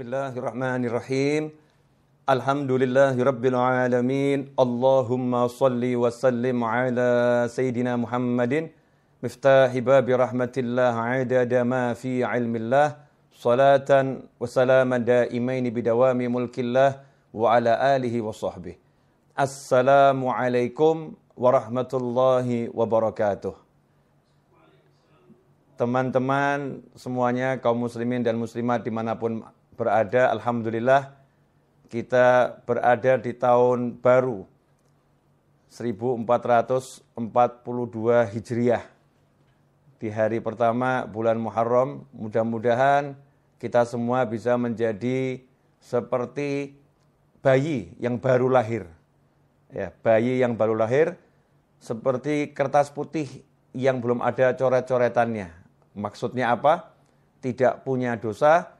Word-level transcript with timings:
Bismillahirrahmanirrahim. 0.00 1.52
Alhamdulillahirabbil 2.24 3.52
alamin. 3.52 4.48
Allahumma 4.56 5.44
salli 5.52 5.92
wa 5.92 6.08
sallim 6.08 6.64
ala 6.64 7.44
sayyidina 7.44 8.00
Muhammadin 8.00 8.72
miftahi 9.20 9.84
babi 9.84 10.16
rahmatillah 10.16 10.96
adada 11.20 11.68
ma 11.68 11.92
fi 11.92 12.24
ilmillah 12.24 12.96
salatan 13.36 14.24
wa 14.40 14.48
salaman 14.48 15.04
daimain 15.04 15.68
bidawami 15.68 16.32
mulkillah 16.32 17.04
wa 17.36 17.60
ala 17.60 17.76
alihi 17.92 18.24
wa 18.24 18.32
sahbihi. 18.32 18.80
Assalamualaikum 19.36 21.12
warahmatullahi 21.36 22.72
wabarakatuh 22.72 23.52
teman-teman 25.76 26.84
semuanya 26.96 27.60
kaum 27.60 27.84
muslimin 27.84 28.24
dan 28.24 28.40
muslimat 28.40 28.80
di 28.84 28.92
mana 28.92 29.16
pun 29.16 29.44
berada 29.80 30.28
Alhamdulillah 30.36 31.16
kita 31.88 32.60
berada 32.68 33.16
di 33.16 33.32
tahun 33.32 33.96
baru 33.96 34.44
1442 35.72 37.16
Hijriah. 38.36 38.84
Di 39.96 40.12
hari 40.12 40.44
pertama 40.44 41.08
bulan 41.08 41.40
Muharram 41.40 42.04
mudah-mudahan 42.12 43.16
kita 43.56 43.88
semua 43.88 44.28
bisa 44.28 44.60
menjadi 44.60 45.40
seperti 45.80 46.76
bayi 47.40 47.96
yang 47.96 48.20
baru 48.20 48.52
lahir. 48.52 48.84
Ya 49.72 49.96
bayi 50.04 50.44
yang 50.44 50.60
baru 50.60 50.76
lahir 50.76 51.16
seperti 51.80 52.52
kertas 52.52 52.92
putih 52.92 53.48
yang 53.72 54.04
belum 54.04 54.20
ada 54.20 54.52
coret-coretannya. 54.52 55.48
Maksudnya 55.96 56.52
apa? 56.52 56.92
Tidak 57.40 57.80
punya 57.88 58.20
dosa, 58.20 58.79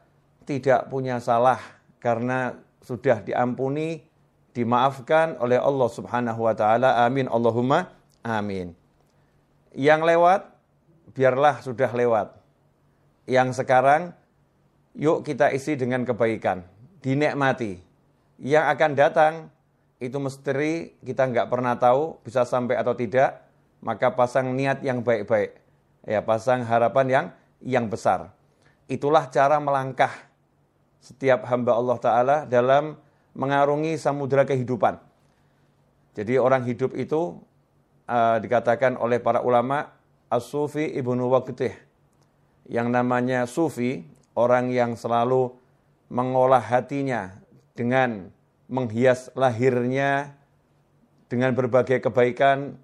tidak 0.50 0.90
punya 0.90 1.22
salah 1.22 1.62
karena 2.02 2.58
sudah 2.82 3.22
diampuni, 3.22 4.02
dimaafkan 4.50 5.38
oleh 5.38 5.62
Allah 5.62 5.86
Subhanahu 5.86 6.42
wa 6.42 6.54
taala. 6.58 7.06
Amin 7.06 7.30
Allahumma 7.30 7.94
amin. 8.26 8.74
Yang 9.70 10.00
lewat 10.02 10.40
biarlah 11.14 11.62
sudah 11.62 11.90
lewat. 11.94 12.34
Yang 13.30 13.62
sekarang 13.62 14.10
yuk 14.98 15.22
kita 15.22 15.54
isi 15.54 15.78
dengan 15.78 16.02
kebaikan, 16.02 16.66
dinikmati. 16.98 17.78
Yang 18.42 18.64
akan 18.74 18.90
datang 18.98 19.32
itu 20.02 20.18
misteri 20.18 20.98
kita 21.06 21.30
nggak 21.30 21.46
pernah 21.46 21.78
tahu 21.78 22.18
bisa 22.26 22.42
sampai 22.42 22.74
atau 22.74 22.98
tidak, 22.98 23.46
maka 23.78 24.10
pasang 24.10 24.50
niat 24.58 24.82
yang 24.82 25.06
baik-baik 25.06 25.60
ya 26.08 26.24
pasang 26.24 26.64
harapan 26.64 27.06
yang 27.08 27.26
yang 27.60 27.86
besar. 27.88 28.32
Itulah 28.90 29.28
cara 29.30 29.60
melangkah 29.60 30.10
setiap 31.00 31.48
hamba 31.48 31.74
Allah 31.74 31.98
Ta'ala 31.98 32.36
dalam 32.44 32.96
mengarungi 33.32 33.96
samudera 33.96 34.44
kehidupan. 34.44 35.00
Jadi 36.14 36.36
orang 36.36 36.68
hidup 36.68 36.92
itu 36.94 37.40
uh, 38.04 38.36
dikatakan 38.38 39.00
oleh 39.00 39.16
para 39.18 39.40
ulama 39.40 39.88
As-Sufi 40.28 40.92
Ibnu 40.94 41.26
Waqtih. 41.32 41.72
Yang 42.70 42.88
namanya 42.92 43.48
Sufi, 43.48 44.04
orang 44.36 44.70
yang 44.70 44.94
selalu 44.94 45.50
mengolah 46.12 46.62
hatinya 46.62 47.34
dengan 47.74 48.30
menghias 48.70 49.32
lahirnya 49.34 50.38
dengan 51.30 51.54
berbagai 51.54 52.02
kebaikan 52.02 52.78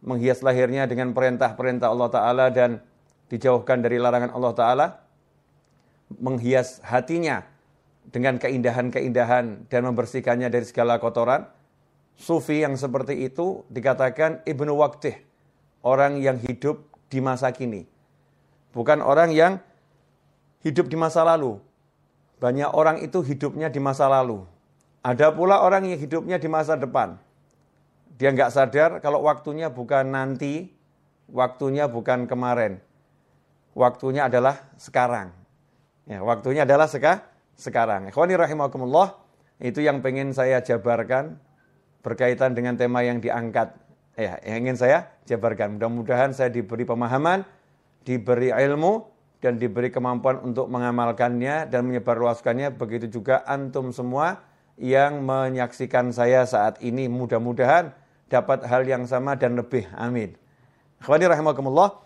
menghias 0.00 0.40
lahirnya 0.40 0.88
dengan 0.88 1.12
perintah-perintah 1.12 1.88
Allah 1.90 2.08
Ta'ala 2.08 2.46
dan 2.48 2.80
dijauhkan 3.28 3.84
dari 3.84 4.00
larangan 4.00 4.32
Allah 4.32 4.52
Ta'ala, 4.56 4.86
menghias 6.18 6.80
hatinya 6.82 7.46
dengan 8.10 8.42
keindahan-keindahan 8.42 9.70
dan 9.70 9.80
membersihkannya 9.86 10.50
dari 10.50 10.66
segala 10.66 10.98
kotoran, 10.98 11.46
sufi 12.18 12.62
yang 12.62 12.74
seperti 12.74 13.26
itu 13.26 13.62
dikatakan 13.70 14.42
Ibnu 14.44 14.74
Waktih, 14.74 15.16
orang 15.86 16.18
yang 16.18 16.36
hidup 16.42 16.90
di 17.06 17.22
masa 17.22 17.54
kini. 17.54 17.86
Bukan 18.70 19.02
orang 19.02 19.34
yang 19.34 19.58
hidup 20.62 20.86
di 20.90 20.94
masa 20.98 21.26
lalu. 21.26 21.58
Banyak 22.38 22.70
orang 22.72 23.02
itu 23.02 23.20
hidupnya 23.22 23.70
di 23.70 23.82
masa 23.82 24.06
lalu. 24.06 24.46
Ada 25.00 25.32
pula 25.32 25.64
orang 25.64 25.88
yang 25.88 25.98
hidupnya 25.98 26.36
di 26.36 26.48
masa 26.48 26.76
depan. 26.76 27.16
Dia 28.20 28.36
nggak 28.36 28.52
sadar 28.52 28.90
kalau 29.00 29.24
waktunya 29.24 29.72
bukan 29.72 30.12
nanti, 30.12 30.68
waktunya 31.32 31.88
bukan 31.88 32.28
kemarin. 32.28 32.78
Waktunya 33.72 34.28
adalah 34.28 34.60
sekarang. 34.76 35.32
Ya, 36.04 36.20
waktunya 36.20 36.66
adalah 36.66 36.90
seka, 36.90 37.29
sekarang. 37.60 38.08
Ikhwani 38.08 38.40
rahimakumullah, 38.40 39.20
itu 39.60 39.84
yang 39.84 40.00
pengen 40.00 40.32
saya 40.32 40.64
jabarkan 40.64 41.36
berkaitan 42.00 42.56
dengan 42.56 42.80
tema 42.80 43.04
yang 43.04 43.20
diangkat. 43.20 43.76
Ya, 44.16 44.40
yang 44.42 44.64
ingin 44.68 44.76
saya 44.80 45.12
jabarkan. 45.28 45.76
Mudah-mudahan 45.76 46.32
saya 46.32 46.48
diberi 46.48 46.88
pemahaman, 46.88 47.44
diberi 48.08 48.48
ilmu, 48.48 49.04
dan 49.40 49.56
diberi 49.56 49.88
kemampuan 49.88 50.40
untuk 50.44 50.68
mengamalkannya 50.68 51.68
dan 51.68 51.88
menyebarluaskannya. 51.88 52.76
Begitu 52.76 53.20
juga 53.20 53.44
antum 53.48 53.92
semua 53.92 54.44
yang 54.76 55.24
menyaksikan 55.24 56.12
saya 56.12 56.44
saat 56.44 56.80
ini. 56.84 57.08
Mudah-mudahan 57.08 57.92
dapat 58.28 58.64
hal 58.68 58.84
yang 58.84 59.04
sama 59.08 59.36
dan 59.36 59.56
lebih. 59.56 59.88
Amin. 59.96 60.36
Akhwani 61.00 61.28
rahimakumullah. 61.28 62.00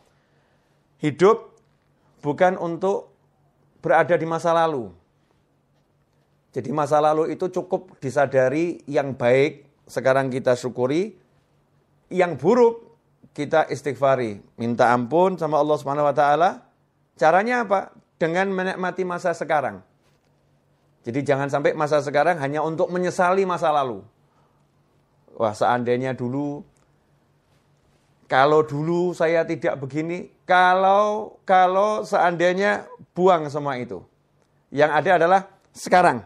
Hidup 1.02 1.58
bukan 2.22 2.54
untuk 2.56 3.10
berada 3.82 4.14
di 4.14 4.24
masa 4.24 4.54
lalu. 4.54 4.94
Jadi 6.54 6.70
masa 6.70 7.02
lalu 7.02 7.34
itu 7.34 7.50
cukup 7.50 7.98
disadari 7.98 8.78
yang 8.86 9.18
baik 9.18 9.66
sekarang 9.90 10.30
kita 10.30 10.54
syukuri, 10.54 11.18
yang 12.14 12.38
buruk 12.38 12.94
kita 13.34 13.66
istighfari, 13.66 14.38
minta 14.54 14.94
ampun 14.94 15.34
sama 15.34 15.58
Allah 15.58 15.76
Subhanahu 15.76 16.06
wa 16.06 16.14
taala. 16.14 16.50
Caranya 17.18 17.66
apa? 17.66 17.90
Dengan 18.14 18.54
menikmati 18.54 19.02
masa 19.02 19.34
sekarang. 19.34 19.82
Jadi 21.02 21.20
jangan 21.26 21.50
sampai 21.50 21.74
masa 21.74 21.98
sekarang 22.00 22.38
hanya 22.38 22.62
untuk 22.62 22.88
menyesali 22.88 23.42
masa 23.44 23.68
lalu 23.74 24.06
wah 25.38 25.54
seandainya 25.54 26.14
dulu 26.14 26.62
kalau 28.24 28.64
dulu 28.64 29.12
saya 29.12 29.44
tidak 29.44 29.76
begini, 29.84 30.32
kalau 30.48 31.36
kalau 31.44 32.08
seandainya 32.08 32.88
buang 33.12 33.52
semua 33.52 33.76
itu. 33.76 34.00
Yang 34.72 34.90
ada 34.96 35.10
adalah 35.20 35.40
sekarang. 35.76 36.24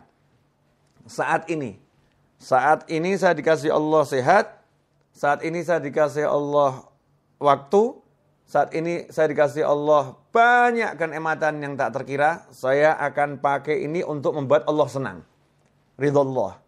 Saat 1.09 1.49
ini. 1.49 1.81
Saat 2.39 2.87
ini 2.87 3.19
saya 3.19 3.35
dikasih 3.35 3.75
Allah 3.75 4.03
sehat, 4.07 4.45
saat 5.11 5.43
ini 5.43 5.65
saya 5.67 5.83
dikasih 5.83 6.31
Allah 6.31 6.87
waktu, 7.43 7.99
saat 8.47 8.71
ini 8.77 9.11
saya 9.11 9.27
dikasih 9.27 9.67
Allah 9.67 10.15
banyak 10.31 10.95
kenikmatan 10.95 11.59
yang 11.59 11.75
tak 11.75 11.99
terkira, 11.99 12.47
saya 12.55 12.95
akan 12.95 13.43
pakai 13.43 13.83
ini 13.83 14.07
untuk 14.07 14.39
membuat 14.39 14.69
Allah 14.71 14.87
senang. 14.87 15.19
Ridho 15.99 16.23
Allah. 16.23 16.63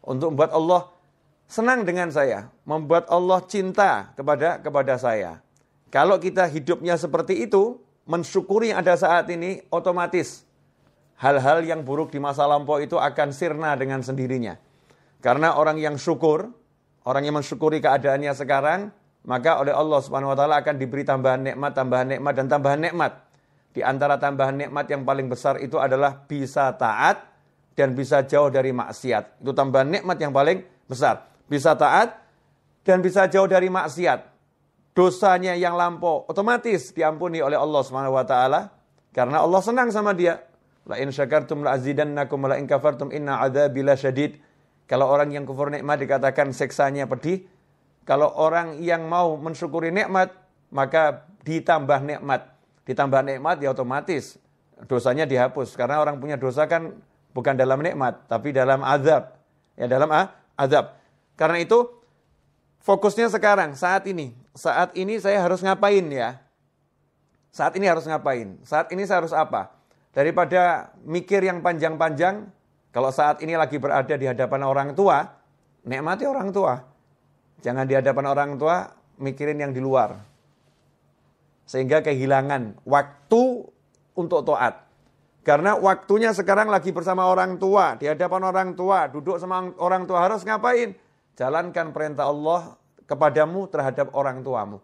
Untuk 0.00 0.32
membuat 0.32 0.56
Allah 0.56 0.88
senang 1.44 1.84
dengan 1.84 2.08
saya, 2.08 2.48
membuat 2.64 3.04
Allah 3.12 3.44
cinta 3.44 4.16
kepada 4.16 4.64
kepada 4.64 4.96
saya. 4.96 5.44
Kalau 5.92 6.16
kita 6.16 6.48
hidupnya 6.48 6.96
seperti 6.96 7.44
itu, 7.44 7.76
mensyukuri 8.08 8.72
yang 8.72 8.80
ada 8.80 8.96
saat 8.96 9.28
ini, 9.28 9.60
otomatis 9.68 10.48
hal-hal 11.22 11.62
yang 11.62 11.86
buruk 11.86 12.10
di 12.10 12.18
masa 12.18 12.44
lampau 12.50 12.82
itu 12.82 12.98
akan 12.98 13.30
sirna 13.30 13.78
dengan 13.78 14.02
sendirinya. 14.02 14.58
Karena 15.22 15.54
orang 15.54 15.78
yang 15.78 15.94
syukur, 15.94 16.50
orang 17.06 17.22
yang 17.22 17.38
mensyukuri 17.38 17.78
keadaannya 17.78 18.34
sekarang, 18.34 18.90
maka 19.22 19.62
oleh 19.62 19.70
Allah 19.70 20.02
Subhanahu 20.02 20.34
wa 20.34 20.36
taala 20.36 20.58
akan 20.58 20.74
diberi 20.82 21.06
tambahan 21.06 21.46
nikmat, 21.46 21.72
tambahan 21.78 22.18
nikmat 22.18 22.34
dan 22.34 22.46
tambahan 22.50 22.80
nikmat. 22.82 23.12
Di 23.72 23.80
antara 23.80 24.18
tambahan 24.18 24.58
nikmat 24.58 24.84
yang 24.90 25.06
paling 25.06 25.30
besar 25.30 25.62
itu 25.62 25.78
adalah 25.78 26.26
bisa 26.26 26.74
taat 26.74 27.22
dan 27.78 27.94
bisa 27.94 28.26
jauh 28.26 28.50
dari 28.50 28.74
maksiat. 28.74 29.40
Itu 29.40 29.54
tambahan 29.54 29.88
nikmat 29.88 30.18
yang 30.18 30.34
paling 30.34 30.60
besar 30.90 31.32
bisa 31.52 31.76
taat 31.76 32.16
dan 32.82 33.04
bisa 33.04 33.28
jauh 33.28 33.44
dari 33.44 33.68
maksiat. 33.68 34.32
Dosanya 34.92 35.56
yang 35.56 35.76
lampau 35.76 36.28
otomatis 36.28 36.92
diampuni 36.92 37.40
oleh 37.40 37.56
Allah 37.56 37.80
Subhanahu 37.80 38.16
wa 38.16 38.24
taala 38.24 38.72
karena 39.12 39.40
Allah 39.40 39.60
senang 39.60 39.88
sama 39.88 40.16
dia. 40.16 40.40
La 40.86 40.98
in 40.98 41.14
syakartum 41.14 41.62
la 41.62 41.78
azidannakum 41.78 42.42
la 42.46 42.58
in 42.58 42.66
kafartum 42.66 43.14
inna 43.14 43.38
adzabi 43.42 43.86
syadid. 43.94 44.38
Kalau 44.90 45.08
orang 45.08 45.30
yang 45.30 45.46
kufur 45.46 45.70
nikmat 45.70 46.02
dikatakan 46.02 46.50
seksanya 46.50 47.06
pedih. 47.06 47.46
Kalau 48.02 48.34
orang 48.34 48.82
yang 48.82 49.06
mau 49.06 49.38
mensyukuri 49.38 49.94
nikmat, 49.94 50.34
maka 50.74 51.22
ditambah 51.46 52.02
nikmat. 52.02 52.50
Ditambah 52.82 53.22
nikmat 53.22 53.62
ya 53.62 53.70
otomatis 53.70 54.42
dosanya 54.90 55.22
dihapus 55.22 55.78
karena 55.78 56.02
orang 56.02 56.18
punya 56.18 56.34
dosa 56.34 56.66
kan 56.66 56.98
bukan 57.30 57.54
dalam 57.54 57.78
nikmat 57.78 58.26
tapi 58.26 58.50
dalam 58.50 58.82
azab. 58.82 59.38
Ya 59.78 59.86
dalam 59.86 60.10
ah, 60.10 60.34
azab. 60.58 60.98
Karena 61.38 61.62
itu 61.62 61.88
fokusnya 62.84 63.30
sekarang, 63.32 63.72
saat 63.78 64.04
ini. 64.04 64.36
Saat 64.52 64.92
ini 64.98 65.16
saya 65.16 65.40
harus 65.40 65.64
ngapain 65.64 66.04
ya? 66.12 66.36
Saat 67.48 67.72
ini 67.80 67.88
harus 67.88 68.04
ngapain? 68.04 68.60
Saat 68.64 68.92
ini 68.92 69.08
saya 69.08 69.24
harus 69.24 69.32
apa? 69.32 69.72
Daripada 70.12 70.92
mikir 71.08 71.40
yang 71.40 71.64
panjang-panjang, 71.64 72.44
kalau 72.92 73.08
saat 73.08 73.40
ini 73.40 73.56
lagi 73.56 73.80
berada 73.80 74.12
di 74.12 74.28
hadapan 74.28 74.60
orang 74.68 74.92
tua, 74.92 75.24
nikmati 75.88 76.28
orang 76.28 76.52
tua. 76.52 76.76
Jangan 77.64 77.88
di 77.88 77.96
hadapan 77.96 78.24
orang 78.28 78.50
tua, 78.60 78.92
mikirin 79.16 79.56
yang 79.56 79.72
di 79.72 79.80
luar. 79.80 80.20
Sehingga 81.64 82.04
kehilangan 82.04 82.84
waktu 82.84 83.64
untuk 84.12 84.44
taat. 84.44 84.84
Karena 85.42 85.74
waktunya 85.74 86.30
sekarang 86.36 86.68
lagi 86.68 86.92
bersama 86.92 87.26
orang 87.26 87.56
tua, 87.56 87.96
di 87.96 88.06
hadapan 88.06 88.42
orang 88.46 88.68
tua, 88.76 89.08
duduk 89.08 89.40
sama 89.40 89.72
orang 89.80 90.04
tua 90.04 90.28
harus 90.28 90.44
ngapain? 90.44 90.94
Jalankan 91.34 91.90
perintah 91.96 92.28
Allah 92.28 92.76
kepadamu 93.08 93.64
terhadap 93.72 94.12
orang 94.12 94.44
tuamu. 94.44 94.78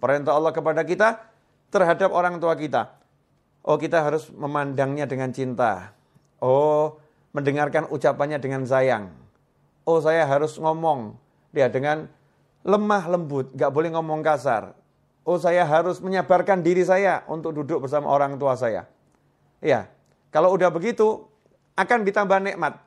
Perintah 0.00 0.32
Allah 0.32 0.50
kepada 0.56 0.80
kita 0.82 1.20
terhadap 1.68 2.08
orang 2.10 2.40
tua 2.40 2.56
kita. 2.56 2.99
Oh 3.60 3.76
kita 3.76 4.00
harus 4.00 4.32
memandangnya 4.32 5.04
dengan 5.04 5.30
cinta. 5.30 5.92
Oh 6.40 6.96
mendengarkan 7.36 7.86
ucapannya 7.92 8.40
dengan 8.40 8.64
sayang. 8.64 9.12
Oh 9.84 10.00
saya 10.00 10.24
harus 10.24 10.56
ngomong 10.56 11.14
dia 11.50 11.68
dengan 11.68 12.06
lemah 12.64 13.04
lembut, 13.08 13.52
gak 13.56 13.72
boleh 13.72 13.92
ngomong 13.92 14.20
kasar. 14.20 14.76
Oh 15.24 15.36
saya 15.36 15.64
harus 15.68 16.00
menyabarkan 16.00 16.64
diri 16.64 16.84
saya 16.84 17.24
untuk 17.28 17.52
duduk 17.52 17.84
bersama 17.84 18.08
orang 18.08 18.40
tua 18.40 18.56
saya. 18.56 18.88
Ya, 19.60 19.92
kalau 20.32 20.56
udah 20.56 20.72
begitu 20.72 21.28
akan 21.76 22.04
ditambah 22.08 22.40
nikmat. 22.40 22.80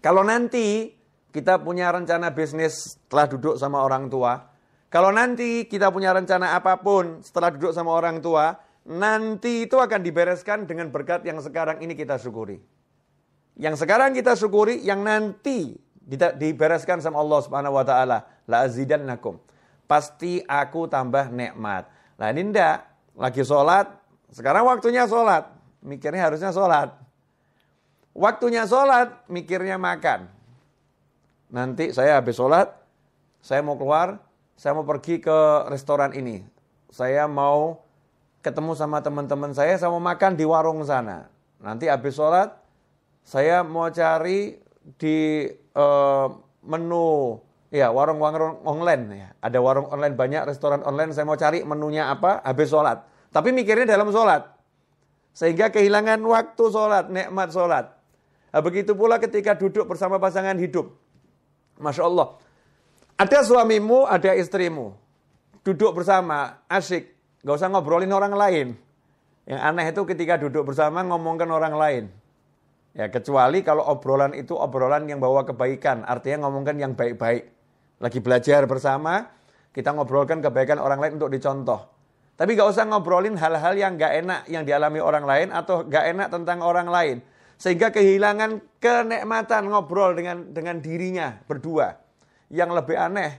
Kalau 0.00 0.24
nanti 0.24 0.96
kita 1.30 1.60
punya 1.60 1.92
rencana 1.92 2.32
bisnis 2.32 2.96
setelah 2.96 3.28
duduk 3.28 3.54
sama 3.60 3.84
orang 3.84 4.08
tua, 4.08 4.48
kalau 4.88 5.12
nanti 5.12 5.68
kita 5.68 5.92
punya 5.92 6.10
rencana 6.10 6.56
apa 6.56 6.80
pun 6.80 7.20
setelah 7.20 7.52
duduk 7.52 7.76
sama 7.76 7.92
orang 7.92 8.18
tua, 8.24 8.56
nanti 8.90 9.70
itu 9.70 9.78
akan 9.78 10.02
dibereskan 10.02 10.66
dengan 10.66 10.90
berkat 10.90 11.22
yang 11.22 11.38
sekarang 11.38 11.78
ini 11.78 11.94
kita 11.94 12.18
syukuri. 12.18 12.58
Yang 13.54 13.86
sekarang 13.86 14.10
kita 14.10 14.34
syukuri, 14.34 14.82
yang 14.82 15.06
nanti 15.06 15.78
dibereskan 16.36 16.98
sama 16.98 17.22
Allah 17.22 17.40
Subhanahu 17.46 17.78
wa 17.78 17.84
taala, 17.86 18.26
la 18.50 18.66
azidannakum. 18.66 19.38
Pasti 19.86 20.42
aku 20.42 20.90
tambah 20.90 21.30
nikmat. 21.30 21.86
Nah, 22.18 22.26
ini 22.34 22.50
ndak 22.50 22.76
lagi 23.14 23.46
sholat, 23.46 23.86
sekarang 24.34 24.66
waktunya 24.66 25.06
sholat. 25.06 25.50
Mikirnya 25.80 26.28
harusnya 26.28 26.50
sholat. 26.50 26.92
Waktunya 28.10 28.66
sholat, 28.66 29.22
mikirnya 29.30 29.78
makan. 29.78 30.28
Nanti 31.50 31.90
saya 31.90 32.18
habis 32.18 32.38
sholat, 32.38 32.70
saya 33.42 33.62
mau 33.62 33.74
keluar, 33.74 34.22
saya 34.54 34.76
mau 34.76 34.86
pergi 34.86 35.18
ke 35.18 35.38
restoran 35.70 36.14
ini. 36.14 36.44
Saya 36.90 37.26
mau 37.26 37.89
ketemu 38.40 38.72
sama 38.76 39.04
teman-teman 39.04 39.52
saya, 39.52 39.76
saya 39.76 39.92
mau 39.92 40.02
makan 40.02 40.36
di 40.36 40.44
warung 40.48 40.80
sana. 40.84 41.28
Nanti 41.60 41.88
habis 41.88 42.16
sholat, 42.16 42.56
saya 43.20 43.60
mau 43.60 43.88
cari 43.92 44.56
di 44.96 45.44
uh, 45.76 46.26
menu 46.64 47.36
ya 47.70 47.92
warung-warung 47.92 48.64
online 48.64 49.04
ya. 49.12 49.28
Ada 49.44 49.58
warung 49.60 49.88
online 49.92 50.16
banyak, 50.16 50.42
restoran 50.48 50.80
online. 50.82 51.12
Saya 51.12 51.28
mau 51.28 51.36
cari 51.36 51.62
menunya 51.62 52.08
apa 52.08 52.40
habis 52.42 52.72
sholat. 52.72 53.04
Tapi 53.30 53.54
mikirnya 53.54 53.94
dalam 53.94 54.10
sholat. 54.10 54.48
Sehingga 55.30 55.70
kehilangan 55.70 56.18
waktu 56.26 56.64
sholat, 56.72 57.06
nikmat 57.12 57.54
sholat. 57.54 57.94
Nah, 58.50 58.60
begitu 58.66 58.98
pula 58.98 59.22
ketika 59.22 59.54
duduk 59.54 59.86
bersama 59.86 60.18
pasangan 60.18 60.58
hidup. 60.58 60.90
Masya 61.78 62.02
Allah. 62.02 62.34
Ada 63.14 63.46
suamimu, 63.46 64.10
ada 64.10 64.34
istrimu. 64.34 64.98
Duduk 65.62 65.94
bersama, 65.94 66.58
asyik. 66.66 67.19
Gak 67.40 67.56
usah 67.56 67.72
ngobrolin 67.72 68.12
orang 68.12 68.36
lain. 68.36 68.68
Yang 69.48 69.60
aneh 69.64 69.86
itu 69.88 70.02
ketika 70.04 70.36
duduk 70.36 70.68
bersama 70.68 71.00
ngomongkan 71.00 71.48
orang 71.48 71.74
lain. 71.74 72.04
Ya, 72.92 73.08
kecuali 73.08 73.62
kalau 73.62 73.86
obrolan 73.86 74.34
itu 74.34 74.52
obrolan 74.52 75.06
yang 75.06 75.22
bawa 75.22 75.46
kebaikan, 75.46 76.02
artinya 76.04 76.46
ngomongkan 76.46 76.76
yang 76.76 76.92
baik-baik. 76.92 77.48
Lagi 78.02 78.18
belajar 78.18 78.66
bersama, 78.66 79.30
kita 79.70 79.94
ngobrolkan 79.94 80.42
kebaikan 80.42 80.82
orang 80.82 80.98
lain 80.98 81.16
untuk 81.16 81.30
dicontoh. 81.30 81.86
Tapi 82.34 82.56
gak 82.56 82.68
usah 82.72 82.88
ngobrolin 82.88 83.36
hal-hal 83.36 83.76
yang 83.76 84.00
gak 84.00 84.12
enak 84.24 84.40
yang 84.48 84.64
dialami 84.64 85.00
orang 85.00 85.24
lain 85.24 85.48
atau 85.52 85.84
gak 85.84 86.08
enak 86.12 86.28
tentang 86.32 86.64
orang 86.64 86.88
lain. 86.88 87.16
Sehingga 87.60 87.92
kehilangan 87.92 88.80
kenikmatan 88.80 89.68
ngobrol 89.68 90.16
dengan 90.16 90.48
dengan 90.48 90.80
dirinya 90.80 91.36
berdua. 91.44 91.92
Yang 92.48 92.70
lebih 92.80 92.96
aneh, 92.96 93.30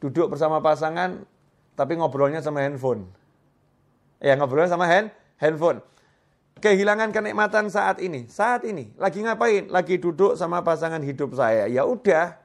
duduk 0.00 0.32
bersama 0.32 0.64
pasangan 0.64 1.20
tapi 1.76 2.00
ngobrolnya 2.00 2.40
sama 2.40 2.64
handphone. 2.64 3.19
Ya 4.20 4.36
ngobrol 4.36 4.68
sama 4.68 4.84
hand, 4.84 5.08
handphone. 5.40 5.80
Kehilangan 6.60 7.08
kenikmatan 7.08 7.72
saat 7.72 8.04
ini. 8.04 8.28
Saat 8.28 8.68
ini 8.68 8.92
lagi 9.00 9.24
ngapain? 9.24 9.72
Lagi 9.72 9.96
duduk 9.96 10.36
sama 10.36 10.60
pasangan 10.60 11.00
hidup 11.00 11.32
saya. 11.32 11.64
Ya 11.64 11.88
udah, 11.88 12.36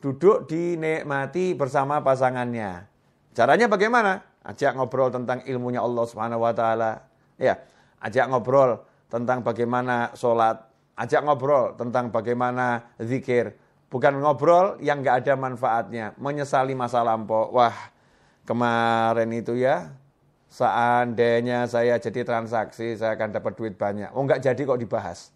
duduk 0.00 0.48
dinikmati 0.48 1.52
bersama 1.52 2.00
pasangannya. 2.00 2.88
Caranya 3.36 3.68
bagaimana? 3.68 4.24
Ajak 4.40 4.72
ngobrol 4.72 5.12
tentang 5.12 5.44
ilmunya 5.44 5.84
Allah 5.84 6.04
Subhanahu 6.08 6.40
wa 6.40 6.56
taala. 6.56 7.04
Ya, 7.36 7.60
ajak 8.00 8.32
ngobrol 8.32 8.80
tentang 9.12 9.44
bagaimana 9.44 10.16
sholat. 10.16 10.64
Ajak 10.96 11.28
ngobrol 11.28 11.76
tentang 11.76 12.08
bagaimana 12.08 12.88
zikir. 12.96 13.52
Bukan 13.92 14.16
ngobrol 14.16 14.80
yang 14.80 15.04
nggak 15.04 15.28
ada 15.28 15.36
manfaatnya. 15.36 16.16
Menyesali 16.16 16.72
masa 16.72 17.04
lampau. 17.04 17.52
Wah, 17.52 17.76
kemarin 18.48 19.28
itu 19.36 19.60
ya 19.60 19.92
seandainya 20.48 21.68
saya 21.68 22.00
jadi 22.00 22.24
transaksi, 22.24 22.96
saya 22.96 23.14
akan 23.14 23.36
dapat 23.36 23.52
duit 23.54 23.74
banyak. 23.76 24.10
Oh, 24.16 24.24
nggak 24.24 24.40
jadi 24.40 24.60
kok 24.64 24.80
dibahas. 24.80 25.30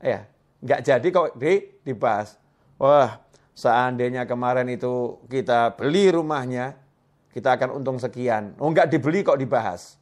Ya, 0.00 0.28
nggak 0.64 0.80
jadi 0.82 1.08
kok 1.12 1.36
di, 1.36 1.68
dibahas. 1.84 2.40
Wah, 2.80 3.20
seandainya 3.52 4.24
kemarin 4.24 4.68
itu 4.72 5.20
kita 5.28 5.76
beli 5.76 6.12
rumahnya, 6.12 6.76
kita 7.36 7.56
akan 7.56 7.76
untung 7.76 8.00
sekian. 8.00 8.56
Oh, 8.56 8.72
nggak 8.72 8.88
dibeli 8.88 9.20
kok 9.20 9.36
dibahas. 9.36 10.00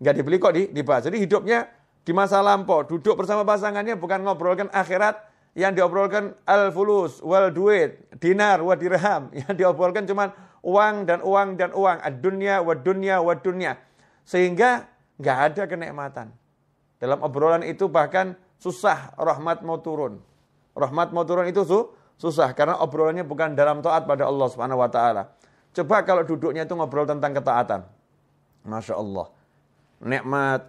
Nggak 0.00 0.14
dibeli 0.16 0.36
kok 0.36 0.54
di, 0.56 0.62
dibahas. 0.72 1.08
Jadi 1.08 1.20
hidupnya 1.24 1.68
di 2.04 2.12
masa 2.16 2.40
lampau, 2.40 2.84
duduk 2.84 3.20
bersama 3.20 3.44
pasangannya 3.44 3.96
bukan 3.96 4.24
ngobrolkan 4.24 4.68
akhirat, 4.72 5.30
yang 5.58 5.74
diobrolkan 5.74 6.38
al-fulus, 6.46 7.18
wal 7.26 7.50
duit, 7.50 7.98
dinar, 8.22 8.62
wa 8.62 8.74
dirham. 8.78 9.30
Yang 9.42 9.52
diobrolkan 9.58 10.06
cuma 10.06 10.30
uang 10.60 11.08
dan 11.08 11.20
uang 11.24 11.48
dan 11.56 11.70
uang, 11.72 11.98
ad-dunya 12.00 12.60
wa 12.60 12.74
dunya 12.76 13.16
wa 13.20 13.34
dunya. 13.36 13.76
Sehingga 14.24 14.88
nggak 15.20 15.38
ada 15.52 15.62
kenikmatan. 15.68 16.28
Dalam 17.00 17.18
obrolan 17.24 17.64
itu 17.64 17.88
bahkan 17.88 18.36
susah 18.60 19.16
rahmat 19.16 19.64
mau 19.64 19.80
turun. 19.80 20.20
Rahmat 20.76 21.12
mau 21.16 21.24
turun 21.24 21.48
itu 21.48 21.64
su 21.64 21.92
susah 22.20 22.52
karena 22.52 22.76
obrolannya 22.76 23.24
bukan 23.24 23.56
dalam 23.56 23.80
taat 23.80 24.04
pada 24.04 24.28
Allah 24.28 24.46
Subhanahu 24.52 24.80
wa 24.84 24.90
taala. 24.92 25.32
Coba 25.72 26.04
kalau 26.04 26.26
duduknya 26.26 26.68
itu 26.68 26.76
ngobrol 26.76 27.08
tentang 27.08 27.32
ketaatan. 27.32 27.80
Masya 28.66 28.94
Allah. 29.00 29.26
Nikmat. 30.04 30.60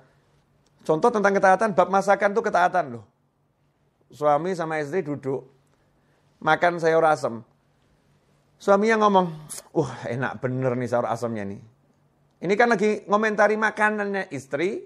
Contoh 0.81 1.09
tentang 1.13 1.33
ketaatan, 1.35 1.75
bab 1.75 1.89
masakan 1.91 2.31
itu 2.33 2.41
ketaatan 2.41 2.85
loh. 2.97 3.05
Suami 4.11 4.55
sama 4.55 4.79
istri 4.81 5.03
duduk. 5.03 5.45
Makan 6.41 6.81
sayur 6.81 7.05
asem. 7.05 7.43
Suaminya 8.61 9.01
ngomong, 9.01 9.25
wah 9.73 10.05
enak 10.05 10.37
bener 10.37 10.77
nih 10.77 10.85
sayur 10.85 11.09
asamnya 11.09 11.49
nih. 11.49 11.57
Ini 12.45 12.53
kan 12.53 12.69
lagi 12.69 13.01
ngomentari 13.09 13.57
makanannya 13.57 14.29
istri, 14.29 14.85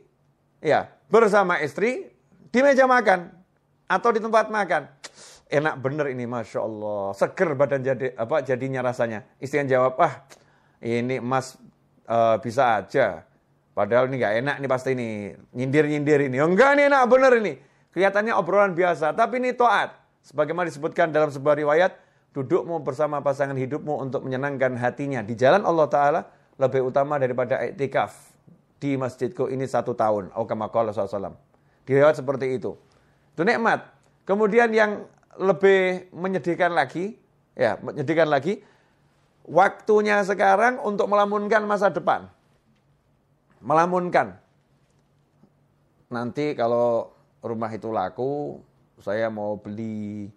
ya 0.63 0.87
bersama 1.11 1.59
istri 1.59 2.07
di 2.55 2.59
meja 2.63 2.87
makan 2.87 3.35
atau 3.91 4.15
di 4.15 4.23
tempat 4.23 4.47
makan. 4.47 4.87
Enak 5.51 5.75
bener 5.83 6.07
ini, 6.07 6.23
masya 6.23 6.63
Allah, 6.63 7.11
seger 7.19 7.51
badan 7.51 7.83
jadi 7.83 8.15
apa 8.15 8.47
jadinya 8.47 8.79
rasanya. 8.79 9.27
Istri 9.43 9.67
yang 9.67 9.69
jawab, 9.75 9.99
ah 9.99 10.23
ini 10.79 11.19
mas 11.19 11.59
uh, 12.07 12.39
bisa 12.39 12.79
aja. 12.79 13.27
Padahal 13.75 14.07
ini 14.07 14.23
nggak 14.23 14.35
enak 14.39 14.55
nih 14.63 14.69
pasti 14.71 14.95
ini 14.95 15.35
nyindir 15.51 15.83
nyindir 15.83 16.31
ini. 16.31 16.39
Oh, 16.39 16.47
enggak 16.47 16.79
nih 16.79 16.87
enak 16.87 17.11
bener 17.11 17.43
ini. 17.43 17.59
Kelihatannya 17.91 18.39
obrolan 18.39 18.71
biasa, 18.71 19.11
tapi 19.11 19.43
ini 19.43 19.51
toat. 19.51 19.91
Sebagaimana 20.23 20.71
disebutkan 20.71 21.11
dalam 21.11 21.27
sebuah 21.27 21.59
riwayat, 21.59 21.91
dudukmu 22.35 22.83
bersama 22.83 23.23
pasangan 23.23 23.55
hidupmu 23.55 23.95
untuk 24.03 24.27
menyenangkan 24.27 24.75
hatinya 24.75 25.23
di 25.23 25.39
jalan 25.39 25.63
Allah 25.63 25.87
Ta'ala 25.87 26.21
lebih 26.59 26.83
utama 26.91 27.15
daripada 27.15 27.63
iktikaf 27.63 28.11
di 28.83 28.99
masjidku 28.99 29.47
ini 29.47 29.63
satu 29.63 29.95
tahun. 29.95 30.35
Aukamakala 30.35 30.91
SAW. 30.91 31.39
Diriwayat 31.87 32.19
seperti 32.19 32.59
itu. 32.59 32.75
Itu 33.31 33.41
nikmat. 33.47 33.87
Kemudian 34.27 34.67
yang 34.75 35.07
lebih 35.39 36.11
menyedihkan 36.11 36.75
lagi, 36.75 37.15
ya 37.55 37.79
menyedihkan 37.79 38.27
lagi, 38.27 38.59
waktunya 39.47 40.19
sekarang 40.27 40.83
untuk 40.83 41.07
melamunkan 41.07 41.63
masa 41.63 41.87
depan. 41.87 42.27
Melamunkan. 43.63 44.35
Nanti 46.11 46.51
kalau 46.51 47.15
rumah 47.39 47.71
itu 47.71 47.95
laku, 47.95 48.59
saya 48.99 49.31
mau 49.31 49.55
beli 49.55 50.27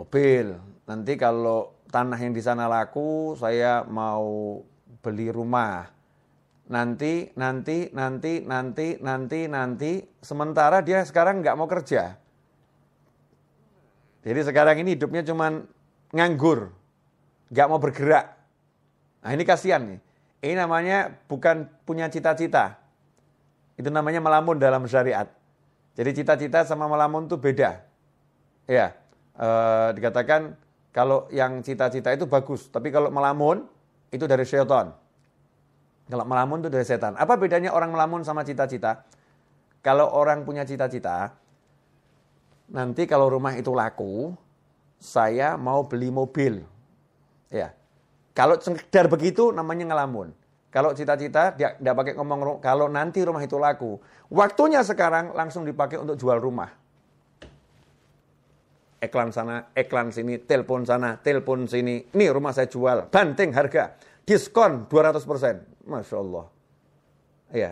mobil. 0.00 0.56
Nanti 0.88 1.20
kalau 1.20 1.76
tanah 1.92 2.16
yang 2.16 2.32
di 2.32 2.40
sana 2.40 2.64
laku, 2.64 3.36
saya 3.36 3.84
mau 3.84 4.64
beli 5.04 5.28
rumah. 5.28 5.92
nanti, 6.70 7.34
nanti, 7.34 7.90
nanti, 7.90 8.46
nanti, 8.46 8.94
nanti, 9.02 9.40
nanti. 9.50 9.92
Sementara 10.22 10.78
dia 10.86 11.02
sekarang 11.02 11.42
nggak 11.42 11.58
mau 11.58 11.66
kerja. 11.66 12.14
Jadi 14.22 14.40
sekarang 14.46 14.78
ini 14.78 14.94
hidupnya 14.94 15.26
cuma 15.26 15.66
nganggur, 16.14 16.70
nggak 17.50 17.66
mau 17.66 17.82
bergerak. 17.82 18.38
Nah 19.26 19.30
ini 19.34 19.42
kasihan 19.42 19.82
nih. 19.82 20.00
Ini 20.46 20.54
namanya 20.62 21.10
bukan 21.26 21.66
punya 21.82 22.06
cita-cita. 22.06 22.78
Itu 23.74 23.90
namanya 23.90 24.22
melamun 24.22 24.62
dalam 24.62 24.86
syariat. 24.86 25.26
Jadi 25.98 26.22
cita-cita 26.22 26.62
sama 26.62 26.86
melamun 26.86 27.26
itu 27.26 27.34
beda. 27.34 27.82
Ya, 28.70 28.94
e, 29.40 29.48
dikatakan 29.96 30.52
kalau 30.92 31.24
yang 31.32 31.64
cita-cita 31.64 32.12
itu 32.12 32.28
bagus, 32.28 32.68
tapi 32.68 32.92
kalau 32.92 33.08
melamun 33.08 33.64
itu 34.12 34.28
dari 34.28 34.44
syaitan. 34.44 34.92
Kalau 36.10 36.26
melamun 36.26 36.58
itu 36.58 36.68
dari 36.68 36.82
setan. 36.82 37.14
Apa 37.14 37.38
bedanya 37.38 37.70
orang 37.70 37.94
melamun 37.94 38.26
sama 38.26 38.42
cita-cita? 38.42 39.06
Kalau 39.80 40.10
orang 40.10 40.42
punya 40.42 40.66
cita-cita, 40.66 41.38
nanti 42.66 43.06
kalau 43.06 43.30
rumah 43.30 43.54
itu 43.54 43.70
laku, 43.70 44.34
saya 44.98 45.54
mau 45.54 45.86
beli 45.86 46.10
mobil. 46.10 46.66
Ya. 47.46 47.72
Kalau 48.34 48.58
sekedar 48.58 49.06
begitu 49.06 49.54
namanya 49.54 49.86
ngelamun. 49.86 50.34
Kalau 50.70 50.94
cita-cita 50.94 51.54
dia 51.54 51.74
tidak 51.78 51.94
pakai 51.98 52.12
ngomong 52.14 52.62
kalau 52.62 52.86
nanti 52.90 53.22
rumah 53.22 53.42
itu 53.42 53.58
laku. 53.58 53.98
Waktunya 54.30 54.82
sekarang 54.82 55.34
langsung 55.34 55.62
dipakai 55.62 55.98
untuk 55.98 56.18
jual 56.18 56.38
rumah. 56.38 56.74
Iklan 59.00 59.32
sana, 59.32 59.72
iklan 59.72 60.12
sini, 60.12 60.36
telepon 60.44 60.84
sana, 60.84 61.16
telepon 61.24 61.64
sini. 61.64 62.04
Ini 62.12 62.28
rumah 62.36 62.52
saya 62.52 62.68
jual, 62.68 63.08
banting 63.08 63.48
harga, 63.56 63.96
diskon 64.28 64.84
200%. 64.92 65.88
Masya 65.88 66.16
Allah. 66.20 66.44
Ya, 67.50 67.70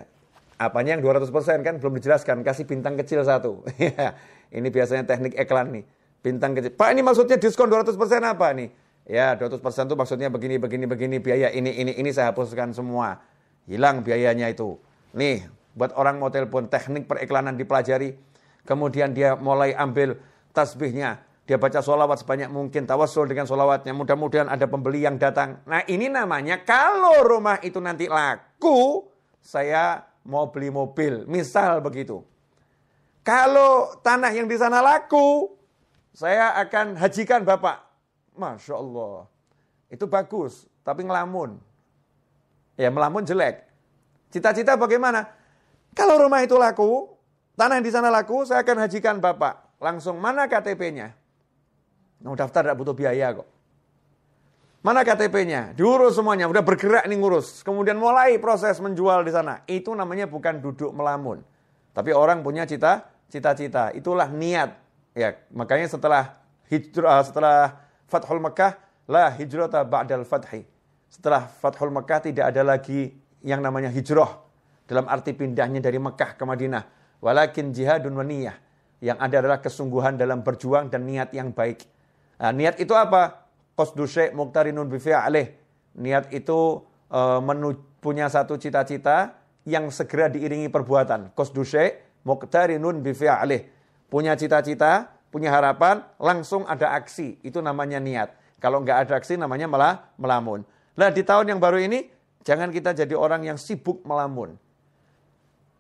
apanya 0.57 0.97
yang 0.97 1.05
200% 1.05 1.29
kan 1.61 1.77
belum 1.77 2.01
dijelaskan, 2.01 2.41
kasih 2.41 2.65
bintang 2.65 2.97
kecil 2.97 3.21
satu. 3.23 3.61
Ya, 3.77 4.17
ini 4.49 4.73
biasanya 4.73 5.05
teknik 5.05 5.37
iklan 5.37 5.69
nih. 5.69 5.85
Bintang 6.25 6.57
kecil. 6.57 6.73
Pak 6.73 6.97
ini 6.97 7.05
maksudnya 7.05 7.37
diskon 7.37 7.69
200% 7.69 7.93
apa 8.25 8.49
nih? 8.57 8.73
Ya 9.05 9.37
200% 9.37 9.61
itu 9.61 9.97
maksudnya 9.97 10.29
begini, 10.33 10.57
begini, 10.57 10.85
begini, 10.89 11.17
biaya 11.21 11.53
ini, 11.53 11.77
ini, 11.77 11.93
ini 11.97 12.09
saya 12.09 12.33
hapuskan 12.33 12.73
semua. 12.73 13.21
Hilang 13.69 14.01
biayanya 14.01 14.49
itu. 14.49 14.81
Nih, 15.13 15.45
buat 15.77 15.93
orang 15.93 16.17
mau 16.17 16.33
telepon, 16.33 16.73
teknik 16.73 17.05
periklanan 17.05 17.61
dipelajari. 17.61 18.17
Kemudian 18.65 19.13
dia 19.13 19.37
mulai 19.37 19.77
ambil 19.77 20.17
tasbihnya, 20.52 21.23
dia 21.49 21.57
baca 21.57 21.81
sholawat 21.81 22.21
sebanyak 22.21 22.52
mungkin, 22.52 22.85
tawasul 22.85 23.25
dengan 23.25 23.49
sholawatnya. 23.49 23.97
Mudah-mudahan 23.97 24.52
ada 24.52 24.69
pembeli 24.69 25.09
yang 25.09 25.17
datang. 25.17 25.64
Nah 25.64 25.81
ini 25.88 26.12
namanya 26.12 26.61
kalau 26.61 27.25
rumah 27.25 27.57
itu 27.64 27.81
nanti 27.81 28.05
laku, 28.05 29.09
saya 29.40 30.05
mau 30.28 30.52
beli 30.52 30.69
mobil. 30.69 31.25
Misal 31.25 31.81
begitu. 31.81 32.21
Kalau 33.25 33.97
tanah 34.05 34.28
yang 34.33 34.45
di 34.45 34.61
sana 34.61 34.85
laku, 34.85 35.52
saya 36.12 36.52
akan 36.61 37.00
hajikan 37.00 37.45
Bapak. 37.49 37.85
Masya 38.37 38.76
Allah. 38.76 39.25
Itu 39.88 40.05
bagus, 40.05 40.69
tapi 40.85 41.05
ngelamun. 41.05 41.57
Ya 42.76 42.93
melamun 42.93 43.25
jelek. 43.25 43.64
Cita-cita 44.28 44.76
bagaimana? 44.76 45.33
Kalau 45.97 46.21
rumah 46.21 46.45
itu 46.45 46.61
laku, 46.61 47.09
tanah 47.57 47.81
yang 47.81 47.87
di 47.88 47.93
sana 47.93 48.12
laku, 48.12 48.45
saya 48.45 48.61
akan 48.61 48.85
hajikan 48.85 49.17
Bapak. 49.17 49.68
Langsung 49.79 50.19
mana 50.19 50.51
KTP-nya? 50.51 51.15
Mau 52.27 52.35
daftar 52.35 52.67
tidak 52.67 52.77
butuh 52.83 52.95
biaya 52.99 53.31
kok. 53.31 53.47
Mana 54.83 55.03
KTP-nya? 55.03 55.75
Diurus 55.75 56.15
semuanya, 56.19 56.47
udah 56.47 56.63
bergerak 56.63 57.07
nih 57.07 57.19
ngurus. 57.19 57.63
Kemudian 57.67 57.99
mulai 57.99 58.39
proses 58.39 58.79
menjual 58.79 59.27
di 59.27 59.31
sana. 59.35 59.63
Itu 59.67 59.95
namanya 59.95 60.31
bukan 60.31 60.63
duduk 60.63 60.95
melamun. 60.95 61.43
Tapi 61.95 62.15
orang 62.15 62.47
punya 62.47 62.63
cita, 62.63 63.07
cita-cita. 63.27 63.91
Itulah 63.91 64.31
niat. 64.31 64.79
Ya, 65.19 65.35
makanya 65.51 65.91
setelah 65.91 66.39
hijrah, 66.71 67.27
setelah 67.27 67.75
Fathul 68.07 68.39
Mekah, 68.39 68.79
la 69.11 69.35
hijrata 69.35 69.83
ba'dal 69.83 70.23
fathi. 70.23 70.63
Setelah 71.11 71.51
Fathul 71.51 71.91
Mekah 71.91 72.31
tidak 72.31 72.55
ada 72.55 72.63
lagi 72.63 73.15
yang 73.43 73.59
namanya 73.59 73.91
hijrah. 73.91 74.47
Dalam 74.87 75.11
arti 75.11 75.35
pindahnya 75.35 75.83
dari 75.83 75.99
Mekah 75.99 76.39
ke 76.39 76.45
Madinah. 76.47 76.85
Walakin 77.19 77.75
jihadun 77.75 78.15
wa 78.15 78.23
niyah. 78.23 78.68
Yang 78.99 79.19
ada 79.23 79.37
adalah 79.38 79.59
kesungguhan 79.62 80.19
dalam 80.19 80.43
berjuang 80.43 80.90
dan 80.90 81.07
niat 81.07 81.31
yang 81.31 81.55
baik. 81.55 81.87
Nah, 82.38 82.50
niat 82.50 82.83
itu 82.83 82.95
apa? 82.95 83.47
Qasdu 83.78 84.11
syai' 84.11 84.35
muqtarinun 84.35 84.90
alih. 84.90 85.47
Niat 85.99 86.35
itu 86.35 86.83
e, 87.07 87.21
menu, 87.38 87.78
punya 88.02 88.26
satu 88.26 88.59
cita-cita 88.59 89.38
yang 89.62 89.87
segera 89.95 90.26
diiringi 90.26 90.67
perbuatan. 90.67 91.31
Qasdu 91.35 91.62
syai' 91.62 91.95
muqtarinun 92.26 92.99
alih. 93.07 93.62
Punya 94.11 94.35
cita-cita, 94.35 95.14
punya 95.31 95.55
harapan, 95.55 96.02
langsung 96.19 96.67
ada 96.67 96.90
aksi. 96.99 97.38
Itu 97.47 97.62
namanya 97.62 98.02
niat. 98.02 98.35
Kalau 98.59 98.83
nggak 98.83 99.07
ada 99.07 99.12
aksi 99.23 99.38
namanya 99.38 99.71
malah 99.71 100.11
melamun. 100.19 100.67
Nah 100.99 101.14
di 101.14 101.23
tahun 101.23 101.55
yang 101.55 101.61
baru 101.62 101.78
ini, 101.78 102.11
jangan 102.43 102.75
kita 102.75 102.90
jadi 102.90 103.14
orang 103.14 103.47
yang 103.47 103.55
sibuk 103.55 104.02
melamun. 104.02 104.59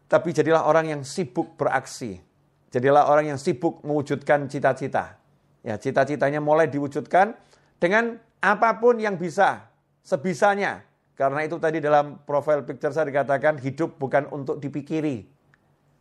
Tapi 0.06 0.30
jadilah 0.30 0.62
orang 0.62 0.86
yang 0.86 1.02
sibuk 1.02 1.58
beraksi. 1.58 2.27
Jadilah 2.68 3.08
orang 3.08 3.32
yang 3.32 3.40
sibuk 3.40 3.80
mewujudkan 3.80 4.44
cita-cita. 4.48 5.16
Ya, 5.64 5.80
cita-citanya 5.80 6.38
mulai 6.44 6.68
diwujudkan 6.68 7.32
dengan 7.80 8.20
apa 8.44 8.76
pun 8.76 9.00
yang 9.00 9.16
bisa, 9.16 9.72
sebisanya. 10.04 10.84
Karena 11.18 11.42
itu 11.42 11.58
tadi 11.58 11.82
dalam 11.82 12.22
profile 12.22 12.62
picture 12.62 12.94
saya 12.94 13.10
dikatakan 13.10 13.58
hidup 13.58 13.98
bukan 13.98 14.30
untuk 14.30 14.62
dipikiri. 14.62 15.26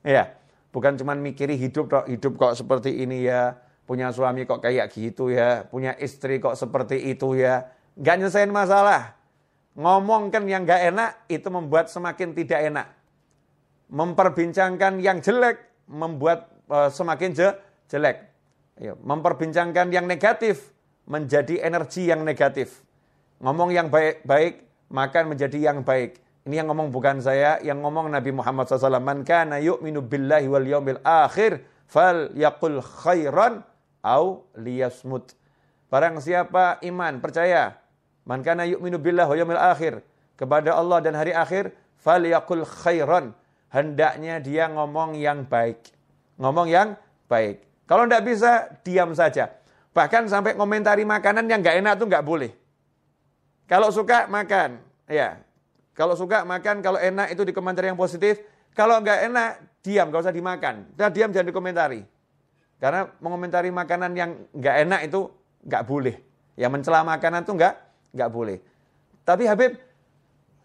Ya, 0.05 0.37
bukan 0.69 0.93
cuma 0.99 1.17
mikiri 1.17 1.57
hidup 1.57 1.89
kok 1.89 2.05
hidup 2.05 2.37
kok 2.37 2.53
seperti 2.53 3.01
ini 3.01 3.25
ya, 3.25 3.57
punya 3.89 4.13
suami 4.13 4.45
kok 4.45 4.61
kayak 4.61 4.93
gitu 4.93 5.33
ya, 5.33 5.65
punya 5.65 5.95
istri 5.97 6.37
kok 6.37 6.53
seperti 6.53 7.01
itu 7.09 7.33
ya. 7.33 7.71
Gak 7.97 8.21
nyelesain 8.21 8.53
masalah. 8.53 9.17
Ngomongkan 9.73 10.45
yang 10.45 10.69
gak 10.69 10.93
enak 10.93 11.09
itu 11.31 11.49
membuat 11.49 11.89
semakin 11.89 12.37
tidak 12.37 12.59
enak. 12.69 12.87
Memperbincangkan 13.89 15.01
yang 15.01 15.17
jelek 15.23 15.57
membuat 15.89 16.56
semakin 16.69 17.31
je, 17.33 17.47
jelek. 17.91 18.27
Ya, 18.77 18.93
memperbincangkan 18.93 19.89
yang 19.89 20.05
negatif 20.05 20.69
menjadi 21.07 21.63
energi 21.63 22.05
yang 22.05 22.21
negatif. 22.21 22.83
Ngomong 23.41 23.73
yang 23.73 23.87
baik-baik, 23.87 24.67
maka 24.91 25.23
menjadi 25.23 25.71
yang 25.71 25.81
baik. 25.81 26.19
Ini 26.47 26.63
yang 26.63 26.71
ngomong 26.71 26.91
bukan 26.93 27.19
saya, 27.19 27.59
yang 27.63 27.83
ngomong 27.83 28.11
Nabi 28.11 28.31
Muhammad 28.31 28.71
SAW. 28.71 29.03
Man 29.03 29.23
kana 29.27 29.59
yu'minu 29.59 29.99
billahi 30.03 30.47
wal 30.47 30.63
yaumil 30.63 31.01
akhir, 31.03 31.63
fal 31.87 32.31
yakul 32.35 32.79
khairan 32.79 33.63
au 34.03 34.47
liyasmut. 34.55 35.35
Barang 35.91 36.19
siapa 36.19 36.79
iman, 36.83 37.19
percaya. 37.23 37.79
Man 38.27 38.43
kana 38.43 38.67
yu'minu 38.67 38.99
billahi 38.99 39.27
wal 39.27 39.39
yaumil 39.43 39.59
akhir. 39.59 40.03
Kepada 40.37 40.75
Allah 40.77 41.01
dan 41.03 41.17
hari 41.17 41.33
akhir, 41.33 41.73
fal 41.99 42.23
yakul 42.23 42.63
khairan. 42.63 43.33
Hendaknya 43.67 44.39
dia 44.39 44.71
ngomong 44.71 45.19
yang 45.19 45.43
baik. 45.43 45.96
Ngomong 46.37 46.67
yang 46.69 46.97
baik. 47.25 47.65
Kalau 47.89 48.05
tidak 48.05 48.23
bisa, 48.25 48.51
diam 48.85 49.13
saja. 49.17 49.53
Bahkan 49.93 50.29
sampai 50.29 50.53
komentari 50.53 51.03
makanan 51.03 51.49
yang 51.49 51.59
nggak 51.65 51.77
enak 51.81 51.93
tuh 51.97 52.05
nggak 52.05 52.25
boleh. 52.25 52.51
Kalau 53.65 53.89
suka, 53.89 54.29
makan. 54.29 54.77
Ya, 55.09 55.41
kalau 55.97 56.13
suka 56.13 56.45
makan, 56.45 56.85
kalau 56.85 57.01
enak 57.01 57.33
itu 57.33 57.41
di 57.41 57.53
komentar 57.55 57.81
yang 57.81 57.97
positif. 57.97 58.37
Kalau 58.77 59.01
nggak 59.01 59.19
enak, 59.33 59.49
diam, 59.81 60.13
nggak 60.13 60.21
usah 60.29 60.35
dimakan. 60.35 60.85
Dan 60.93 61.09
diam 61.09 61.33
jangan 61.33 61.49
dikomentari. 61.49 62.05
Karena 62.77 63.09
mengomentari 63.17 63.73
makanan 63.73 64.13
yang 64.13 64.37
nggak 64.53 64.75
enak 64.85 64.99
itu 65.09 65.25
nggak 65.65 65.83
boleh. 65.89 66.15
Ya 66.53 66.69
mencela 66.69 67.01
makanan 67.01 67.41
itu 67.41 67.57
nggak 67.57 67.73
nggak 68.13 68.29
boleh. 68.29 68.61
Tapi 69.25 69.43
Habib, 69.49 69.81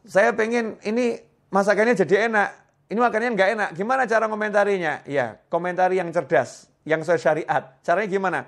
saya 0.05 0.37
pengen 0.37 0.77
ini 0.85 1.19
masakannya 1.49 1.97
jadi 1.97 2.29
enak. 2.29 2.49
Ini 2.93 3.01
makanannya 3.01 3.33
nggak 3.33 3.51
enak. 3.57 3.69
Gimana 3.73 4.05
cara 4.05 4.29
komentarinya? 4.29 5.01
Ya, 5.09 5.41
komentari 5.49 5.97
yang 5.97 6.13
cerdas 6.13 6.69
yang 6.85 7.01
syariat. 7.01 7.81
Caranya 7.81 8.09
gimana? 8.13 8.41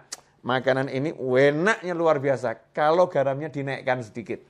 Makanan 0.44 0.92
ini 0.92 1.16
enaknya 1.16 1.96
luar 1.96 2.20
biasa 2.20 2.76
kalau 2.76 3.08
garamnya 3.08 3.48
dinaikkan 3.48 4.04
sedikit. 4.04 4.44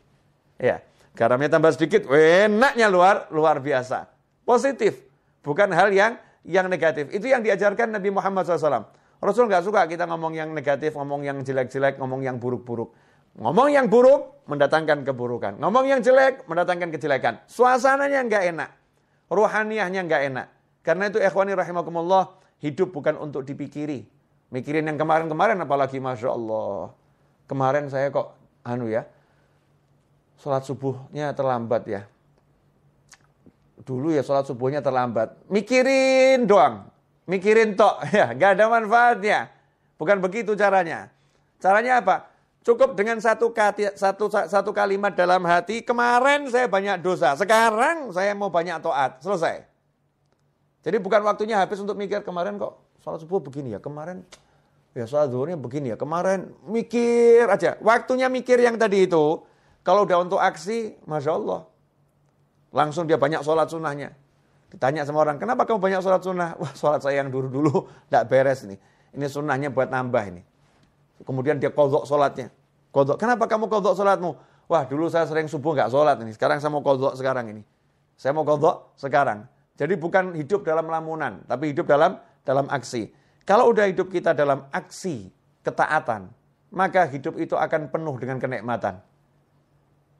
Ya, 0.59 0.83
garamnya 1.15 1.47
tambah 1.47 1.71
sedikit, 1.79 2.11
enaknya 2.11 2.91
luar 2.91 3.31
luar 3.31 3.63
biasa. 3.63 4.11
Positif, 4.43 4.99
bukan 5.47 5.71
hal 5.71 5.95
yang 5.95 6.19
yang 6.43 6.67
negatif. 6.67 7.15
Itu 7.15 7.31
yang 7.31 7.47
diajarkan 7.47 7.95
Nabi 7.95 8.11
Muhammad 8.11 8.51
SAW. 8.51 8.91
Rasul 9.23 9.47
nggak 9.47 9.63
suka 9.63 9.87
kita 9.87 10.11
ngomong 10.11 10.35
yang 10.35 10.51
negatif, 10.51 10.99
ngomong 10.99 11.23
yang 11.23 11.39
jelek-jelek, 11.47 12.03
ngomong 12.03 12.27
yang 12.27 12.43
buruk-buruk. 12.43 12.91
Ngomong 13.39 13.71
yang 13.71 13.87
buruk 13.87 14.43
mendatangkan 14.51 15.07
keburukan. 15.07 15.63
Ngomong 15.63 15.87
yang 15.87 16.03
jelek 16.03 16.51
mendatangkan 16.51 16.91
kejelekan. 16.91 17.39
Suasananya 17.47 18.27
nggak 18.27 18.45
enak. 18.51 18.71
Ruhaniahnya 19.33 20.05
nggak 20.05 20.23
enak. 20.33 20.47
Karena 20.85 21.09
itu 21.09 21.17
ikhwani 21.17 21.57
rahimakumullah, 21.57 22.45
Hidup 22.65 22.97
bukan 22.97 23.21
untuk 23.21 23.45
dipikiri. 23.45 24.09
Mikirin 24.49 24.89
yang 24.89 24.97
kemarin-kemarin 24.97 25.61
apalagi 25.61 26.01
Masya 26.01 26.33
Allah. 26.33 26.97
Kemarin 27.45 27.93
saya 27.93 28.09
kok 28.09 28.33
anu 28.65 28.89
ya, 28.89 29.05
sholat 30.41 30.65
subuhnya 30.65 31.37
terlambat 31.37 31.85
ya. 31.85 32.03
dulu 33.85 34.17
ya 34.17 34.25
sholat 34.25 34.49
subuhnya 34.49 34.81
terlambat. 34.81 35.37
Mikirin 35.53 36.49
doang. 36.49 36.89
Mikirin 37.29 37.77
tok. 37.77 38.01
Ya, 38.17 38.33
nggak 38.33 38.57
ada 38.57 38.65
manfaatnya. 38.73 39.53
Bukan 40.01 40.25
begitu 40.25 40.57
caranya. 40.57 41.13
Caranya 41.61 42.01
apa? 42.01 42.33
Cukup 42.65 42.97
dengan 42.97 43.21
satu, 43.21 43.53
satu, 43.93 44.33
satu 44.33 44.71
kalimat 44.73 45.13
dalam 45.13 45.45
hati, 45.45 45.85
kemarin 45.85 46.49
saya 46.49 46.65
banyak 46.65 46.97
dosa, 47.05 47.37
sekarang 47.37 48.09
saya 48.09 48.33
mau 48.33 48.49
banyak 48.49 48.81
toat. 48.81 49.21
Selesai. 49.21 49.69
Jadi 50.81 50.97
bukan 50.97 51.21
waktunya 51.29 51.61
habis 51.61 51.77
untuk 51.85 51.93
mikir 51.93 52.25
kemarin 52.25 52.57
kok 52.57 52.81
sholat 53.05 53.21
subuh 53.21 53.41
begini 53.45 53.77
ya, 53.77 53.81
kemarin 53.85 54.25
ya 54.97 55.05
sholat 55.05 55.29
zuhurnya 55.29 55.61
begini 55.61 55.93
ya, 55.93 56.01
kemarin 56.01 56.57
mikir 56.65 57.53
aja. 57.53 57.77
Waktunya 57.85 58.33
mikir 58.33 58.57
yang 58.57 58.81
tadi 58.81 59.05
itu, 59.05 59.45
kalau 59.85 60.09
udah 60.09 60.25
untuk 60.25 60.41
aksi, 60.41 60.97
Masya 61.05 61.37
Allah. 61.37 61.69
Langsung 62.73 63.05
dia 63.05 63.21
banyak 63.21 63.45
sholat 63.45 63.69
sunnahnya. 63.69 64.17
Ditanya 64.73 65.05
sama 65.05 65.21
orang, 65.21 65.37
kenapa 65.37 65.69
kamu 65.69 65.85
banyak 65.85 66.01
sholat 66.01 66.25
sunnah? 66.25 66.57
Wah 66.65 66.73
sholat 66.73 67.05
saya 67.05 67.21
yang 67.21 67.29
dulu-dulu 67.29 67.93
tidak 68.09 68.25
beres 68.33 68.65
nih. 68.65 68.81
Ini 69.13 69.29
sunnahnya 69.29 69.69
buat 69.69 69.93
nambah 69.93 70.25
ini. 70.33 70.54
Kemudian 71.23 71.63
dia 71.63 71.71
kodok 71.71 72.09
sholatnya. 72.09 72.51
Kodok, 72.91 73.23
kenapa 73.23 73.47
kamu 73.47 73.71
kodok 73.71 73.95
sholatmu? 73.95 74.35
Wah 74.67 74.83
dulu 74.89 75.07
saya 75.07 75.29
sering 75.31 75.47
subuh 75.47 75.77
nggak 75.77 75.95
sholat 75.95 76.19
ini. 76.19 76.35
Sekarang 76.35 76.59
saya 76.59 76.75
mau 76.75 76.83
kodok 76.83 77.15
sekarang 77.15 77.55
ini. 77.55 77.63
Saya 78.19 78.35
mau 78.35 78.43
kodok 78.43 78.99
sekarang. 78.99 79.47
Jadi 79.75 79.95
bukan 79.99 80.35
hidup 80.39 80.63
dalam 80.63 80.87
lamunan, 80.87 81.43
tapi 81.47 81.75
hidup 81.75 81.87
dalam 81.87 82.19
dalam 82.47 82.67
aksi. 82.71 83.11
Kalau 83.45 83.75
udah 83.75 83.91
hidup 83.91 84.09
kita 84.09 84.33
dalam 84.33 84.65
aksi 84.71 85.29
ketaatan, 85.67 86.31
maka 86.71 87.07
hidup 87.11 87.37
itu 87.39 87.55
akan 87.59 87.91
penuh 87.91 88.15
dengan 88.19 88.39
kenikmatan. 88.39 89.03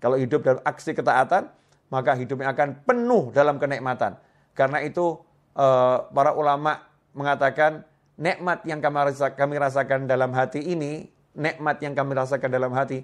Kalau 0.03 0.21
hidup 0.21 0.45
dalam 0.45 0.61
aksi 0.67 0.93
ketaatan, 0.93 1.49
maka 1.89 2.13
hidupnya 2.19 2.53
akan 2.53 2.83
penuh 2.85 3.31
dalam 3.31 3.57
kenikmatan. 3.57 4.19
Karena 4.53 4.83
itu 4.83 5.17
eh, 5.57 5.99
para 6.11 6.35
ulama 6.35 6.83
mengatakan 7.15 7.87
nikmat 8.15 8.63
yang 8.67 8.79
kami 8.81 9.57
rasakan 9.59 10.07
dalam 10.07 10.31
hati 10.35 10.63
ini, 10.63 11.11
nikmat 11.35 11.83
yang 11.83 11.95
kami 11.95 12.15
rasakan 12.15 12.51
dalam 12.51 12.71
hati, 12.75 13.03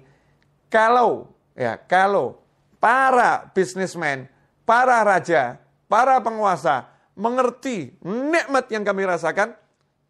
kalau 0.71 1.31
ya 1.55 1.75
kalau 1.75 2.39
para 2.79 3.51
bisnismen, 3.51 4.25
para 4.63 5.03
raja, 5.03 5.59
para 5.91 6.17
penguasa 6.23 6.87
mengerti 7.19 7.93
nikmat 8.01 8.71
yang 8.71 8.87
kami 8.87 9.03
rasakan, 9.03 9.53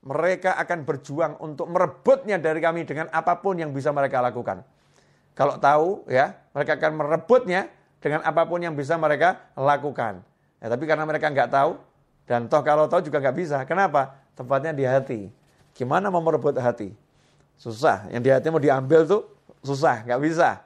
mereka 0.01 0.57
akan 0.57 0.85
berjuang 0.85 1.33
untuk 1.41 1.69
merebutnya 1.69 2.37
dari 2.37 2.61
kami 2.61 2.85
dengan 2.85 3.09
apa 3.13 3.37
pun 3.41 3.57
yang 3.57 3.73
bisa 3.73 3.89
mereka 3.93 4.21
lakukan. 4.21 4.61
Kalau 5.33 5.57
tahu 5.57 6.05
ya, 6.09 6.37
mereka 6.53 6.77
akan 6.77 6.91
merebutnya 6.97 7.69
dengan 8.01 8.21
apa 8.25 8.45
pun 8.45 8.61
yang 8.61 8.73
bisa 8.73 8.97
mereka 8.97 9.49
lakukan. 9.53 10.21
Ya, 10.61 10.67
tapi 10.69 10.85
karena 10.85 11.05
mereka 11.05 11.29
nggak 11.29 11.49
tahu, 11.49 11.77
dan 12.29 12.47
toh 12.47 12.61
kalau 12.61 12.85
tahu 12.87 13.05
juga 13.05 13.19
nggak 13.19 13.37
bisa. 13.37 13.57
Kenapa? 13.65 14.17
Tempatnya 14.37 14.71
di 14.71 14.85
hati. 14.87 15.27
Gimana 15.75 16.11
mau 16.11 16.21
merebut 16.23 16.55
hati? 16.59 16.93
Susah. 17.57 18.09
Yang 18.09 18.21
di 18.21 18.29
hati 18.33 18.47
mau 18.49 18.61
diambil 18.61 19.05
tuh 19.05 19.27
susah, 19.61 20.05
nggak 20.05 20.21
bisa. 20.21 20.61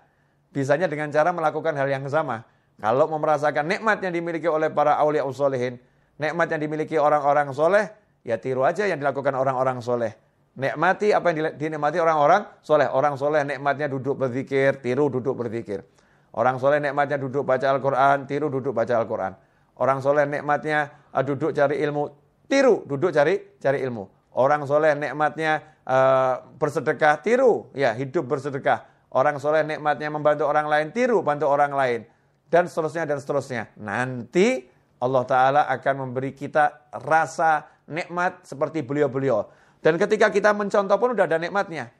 Bisanya 0.55 0.87
dengan 0.87 1.11
cara 1.11 1.35
melakukan 1.35 1.75
hal 1.75 1.87
yang 1.91 2.07
sama. 2.07 2.47
Kalau 2.79 3.07
mau 3.07 3.19
merasakan 3.19 3.67
nikmat 3.67 4.03
yang 4.03 4.11
dimiliki 4.15 4.47
oleh 4.47 4.67
para 4.71 4.99
awliya 4.99 5.23
usolehin, 5.23 5.79
nikmat 6.19 6.47
yang 6.51 6.61
dimiliki 6.63 6.95
orang-orang 6.99 7.51
soleh, 7.55 7.91
ya 8.23 8.35
tiru 8.39 8.63
aja 8.67 8.83
yang 8.87 8.99
dilakukan 8.99 9.31
orang-orang 9.35 9.79
soleh. 9.79 10.15
Nikmati 10.55 11.11
apa 11.11 11.35
yang 11.35 11.55
dinikmati 11.59 11.99
orang-orang 11.99 12.47
soleh. 12.63 12.87
Orang 12.87 13.19
soleh 13.19 13.43
nikmatnya 13.43 13.91
duduk 13.91 14.15
berzikir, 14.15 14.79
tiru 14.79 15.11
duduk 15.11 15.35
berzikir. 15.35 15.83
Orang 16.31 16.59
soleh 16.59 16.79
nikmatnya 16.79 17.19
duduk 17.19 17.43
baca 17.43 17.67
Al-Quran, 17.75 18.23
tiru 18.27 18.47
duduk 18.47 18.71
baca 18.71 18.95
Al-Quran. 18.95 19.35
Orang 19.75 19.99
soleh 19.99 20.23
nikmatnya 20.23 20.91
duduk 21.21 21.55
cari 21.55 21.79
ilmu, 21.79 22.03
tiru 22.49 22.83
duduk 22.83 23.13
cari 23.15 23.59
cari 23.61 23.79
ilmu. 23.85 24.33
Orang 24.35 24.67
soleh 24.67 24.91
nikmatnya 24.99 25.63
uh, 25.87 26.43
bersedekah, 26.59 27.23
tiru 27.23 27.71
ya 27.71 27.95
hidup 27.95 28.27
bersedekah. 28.27 28.83
Orang 29.15 29.39
soleh 29.39 29.63
nikmatnya 29.63 30.11
membantu 30.11 30.43
orang 30.43 30.67
lain, 30.67 30.91
tiru 30.91 31.23
bantu 31.23 31.47
orang 31.47 31.71
lain 31.71 32.03
dan 32.51 32.67
seterusnya 32.67 33.07
dan 33.07 33.17
seterusnya. 33.23 33.71
Nanti 33.79 34.67
Allah 34.99 35.23
Taala 35.23 35.61
akan 35.71 36.09
memberi 36.09 36.35
kita 36.35 36.91
rasa 37.03 37.63
nikmat 37.87 38.43
seperti 38.43 38.83
beliau-beliau. 38.83 39.47
Dan 39.79 40.01
ketika 40.01 40.33
kita 40.33 40.51
mencontoh 40.51 40.97
pun 40.97 41.13
udah 41.13 41.29
ada 41.29 41.37
nikmatnya. 41.37 41.93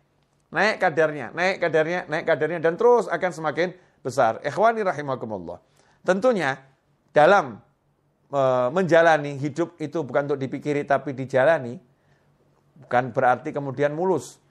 Naik 0.50 0.80
kadarnya, 0.80 1.36
naik 1.36 1.58
kadarnya, 1.60 2.00
naik 2.08 2.26
kadarnya 2.26 2.60
dan 2.64 2.80
terus 2.80 3.06
akan 3.12 3.32
semakin 3.34 3.76
besar. 4.02 4.40
Ikhwani 4.46 4.86
rahimakumullah. 4.86 5.60
Tentunya 6.06 6.58
dalam 7.12 7.65
menjalani 8.74 9.38
hidup 9.38 9.78
itu 9.78 10.02
bukan 10.02 10.28
untuk 10.32 10.40
dipikiri 10.42 10.84
tapi 10.84 11.14
dijalani, 11.14 11.78
bukan 12.86 13.14
berarti 13.14 13.54
kemudian 13.54 13.94
mulus. 13.94 14.42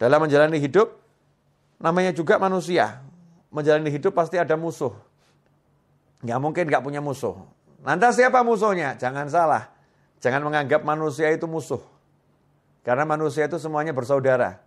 Dalam 0.00 0.24
menjalani 0.24 0.56
hidup, 0.56 0.96
namanya 1.80 2.12
juga 2.16 2.40
manusia. 2.40 3.04
Menjalani 3.50 3.90
hidup 3.90 4.14
pasti 4.14 4.38
ada 4.38 4.54
musuh. 4.54 4.94
Nggak 6.24 6.38
mungkin 6.40 6.64
nggak 6.68 6.84
punya 6.84 7.00
musuh. 7.02 7.36
Nanti 7.80 8.08
siapa 8.12 8.44
musuhnya? 8.44 8.96
Jangan 8.96 9.26
salah. 9.28 9.72
Jangan 10.20 10.44
menganggap 10.44 10.84
manusia 10.84 11.32
itu 11.32 11.48
musuh. 11.48 11.80
Karena 12.84 13.04
manusia 13.08 13.48
itu 13.48 13.56
semuanya 13.56 13.92
bersaudara. 13.96 14.60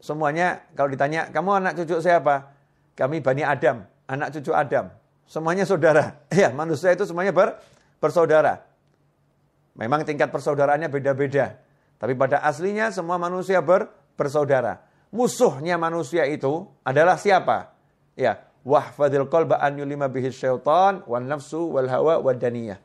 Semuanya 0.00 0.64
kalau 0.76 0.92
ditanya, 0.92 1.28
kamu 1.32 1.62
anak 1.64 1.72
cucu 1.80 2.00
siapa? 2.00 2.52
Kami 2.92 3.24
Bani 3.24 3.40
Adam, 3.44 3.88
anak 4.04 4.36
cucu 4.36 4.52
Adam. 4.52 4.92
Semuanya 5.32 5.64
saudara. 5.64 6.20
Ya, 6.28 6.52
manusia 6.52 6.92
itu 6.92 7.08
semuanya 7.08 7.32
ber, 7.32 7.56
bersaudara. 7.96 8.68
Memang 9.72 10.04
tingkat 10.04 10.28
persaudaraannya 10.28 10.92
beda-beda. 10.92 11.56
Tapi 11.96 12.12
pada 12.12 12.44
aslinya 12.44 12.92
semua 12.92 13.16
manusia 13.16 13.64
ber, 13.64 13.88
bersaudara. 14.12 14.84
Musuhnya 15.08 15.80
manusia 15.80 16.28
itu 16.28 16.68
adalah 16.84 17.16
siapa? 17.16 17.72
Ya, 18.12 18.44
wahfadil 18.60 19.24
qalba 19.32 19.56
an 19.56 19.80
yulima 19.80 20.12
bihi 20.12 20.28
syaitan 20.28 21.00
wan 21.08 21.24
nafsu 21.24 21.64
wal 21.72 21.88
hawa 21.88 22.20
wad 22.20 22.36
daniyah. 22.36 22.76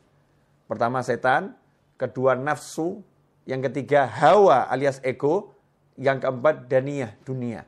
Pertama 0.72 1.04
setan, 1.04 1.52
kedua 2.00 2.40
nafsu, 2.40 3.04
yang 3.44 3.60
ketiga 3.60 4.08
hawa 4.08 4.72
alias 4.72 5.04
ego, 5.04 5.52
yang 6.00 6.24
keempat 6.24 6.72
daniyah, 6.72 7.12
dunia. 7.28 7.68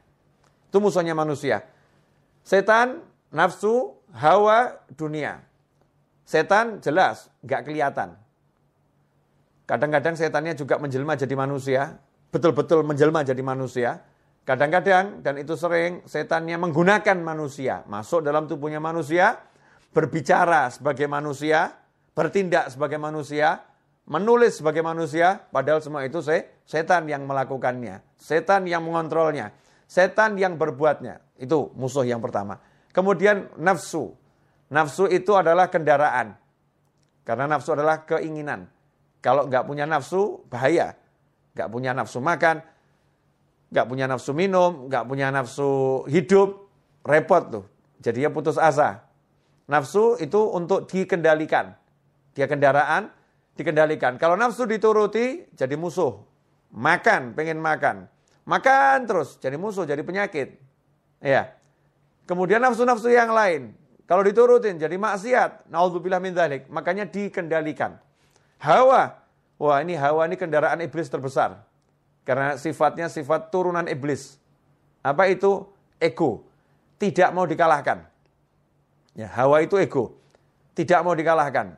Itu 0.72 0.80
musuhnya 0.80 1.16
manusia. 1.16 1.68
Setan, 2.48 3.04
nafsu, 3.32 3.99
hawa 4.14 4.82
dunia. 4.94 5.44
Setan 6.26 6.82
jelas 6.82 7.30
nggak 7.42 7.62
kelihatan. 7.66 8.14
Kadang-kadang 9.66 10.18
setannya 10.18 10.58
juga 10.58 10.82
menjelma 10.82 11.14
jadi 11.14 11.36
manusia, 11.38 11.98
betul-betul 12.34 12.82
menjelma 12.86 13.22
jadi 13.22 13.42
manusia. 13.42 14.02
Kadang-kadang 14.46 15.22
dan 15.22 15.38
itu 15.38 15.54
sering 15.54 16.02
setannya 16.10 16.58
menggunakan 16.58 17.18
manusia, 17.22 17.86
masuk 17.86 18.26
dalam 18.26 18.50
tubuhnya 18.50 18.82
manusia, 18.82 19.38
berbicara 19.94 20.74
sebagai 20.74 21.06
manusia, 21.06 21.78
bertindak 22.18 22.74
sebagai 22.74 22.98
manusia, 22.98 23.62
menulis 24.10 24.58
sebagai 24.58 24.82
manusia, 24.82 25.46
padahal 25.54 25.86
semua 25.86 26.02
itu 26.02 26.18
setan 26.66 27.06
yang 27.06 27.30
melakukannya, 27.30 28.02
setan 28.18 28.66
yang 28.66 28.82
mengontrolnya, 28.82 29.54
setan 29.86 30.34
yang 30.42 30.58
berbuatnya. 30.58 31.22
Itu 31.38 31.70
musuh 31.78 32.06
yang 32.10 32.18
pertama. 32.18 32.58
Kemudian 32.90 33.50
nafsu. 33.58 34.18
Nafsu 34.70 35.10
itu 35.10 35.34
adalah 35.34 35.70
kendaraan. 35.70 36.38
Karena 37.26 37.46
nafsu 37.46 37.74
adalah 37.74 38.06
keinginan. 38.06 38.70
Kalau 39.22 39.46
nggak 39.46 39.66
punya 39.68 39.86
nafsu, 39.86 40.42
bahaya. 40.50 40.96
Nggak 41.54 41.70
punya 41.70 41.92
nafsu 41.92 42.24
makan, 42.24 42.64
nggak 43.70 43.86
punya 43.86 44.06
nafsu 44.08 44.32
minum, 44.32 44.88
nggak 44.88 45.04
punya 45.06 45.28
nafsu 45.30 46.02
hidup, 46.08 46.70
repot 47.06 47.44
tuh. 47.52 47.66
Jadinya 48.00 48.32
putus 48.32 48.56
asa. 48.56 49.04
Nafsu 49.70 50.18
itu 50.18 50.40
untuk 50.40 50.90
dikendalikan. 50.90 51.76
Dia 52.34 52.50
kendaraan, 52.50 53.12
dikendalikan. 53.60 54.16
Kalau 54.18 54.40
nafsu 54.40 54.66
dituruti, 54.66 55.52
jadi 55.54 55.76
musuh. 55.76 56.24
Makan, 56.74 57.36
pengen 57.36 57.60
makan. 57.60 58.08
Makan 58.48 59.06
terus, 59.06 59.38
jadi 59.38 59.60
musuh, 59.60 59.86
jadi 59.86 60.02
penyakit. 60.02 60.58
Ya. 61.22 61.59
Kemudian 62.30 62.62
nafsu-nafsu 62.62 63.10
yang 63.10 63.34
lain, 63.34 63.74
kalau 64.06 64.22
diturutin 64.22 64.78
jadi 64.78 64.94
maksiat, 65.02 65.66
naudzubillah 65.66 66.22
min 66.22 66.38
dzalik, 66.38 66.70
makanya 66.70 67.10
dikendalikan. 67.10 67.98
Hawa, 68.62 69.18
wah 69.58 69.78
ini 69.82 69.98
hawa 69.98 70.30
ini 70.30 70.38
kendaraan 70.38 70.78
iblis 70.86 71.10
terbesar. 71.10 71.58
Karena 72.30 72.54
sifatnya 72.62 73.10
sifat 73.10 73.50
turunan 73.50 73.90
iblis. 73.90 74.38
Apa 75.02 75.26
itu? 75.26 75.66
Ego. 75.98 76.46
Tidak 77.02 77.34
mau 77.34 77.50
dikalahkan. 77.50 78.06
Ya, 79.18 79.26
hawa 79.34 79.66
itu 79.66 79.82
ego. 79.82 80.14
Tidak 80.78 81.02
mau 81.02 81.18
dikalahkan. 81.18 81.74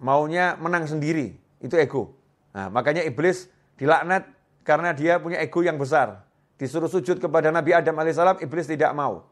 Maunya 0.00 0.56
menang 0.56 0.88
sendiri. 0.88 1.36
Itu 1.60 1.76
ego. 1.76 2.16
Nah, 2.56 2.72
makanya 2.72 3.04
iblis 3.04 3.52
dilaknat 3.76 4.24
karena 4.64 4.96
dia 4.96 5.20
punya 5.20 5.40
ego 5.44 5.60
yang 5.60 5.76
besar. 5.76 6.24
Disuruh 6.56 6.88
sujud 6.88 7.20
kepada 7.20 7.52
Nabi 7.52 7.76
Adam 7.76 7.96
alaihissalam, 8.00 8.40
iblis 8.40 8.68
tidak 8.68 8.92
mau. 8.92 9.29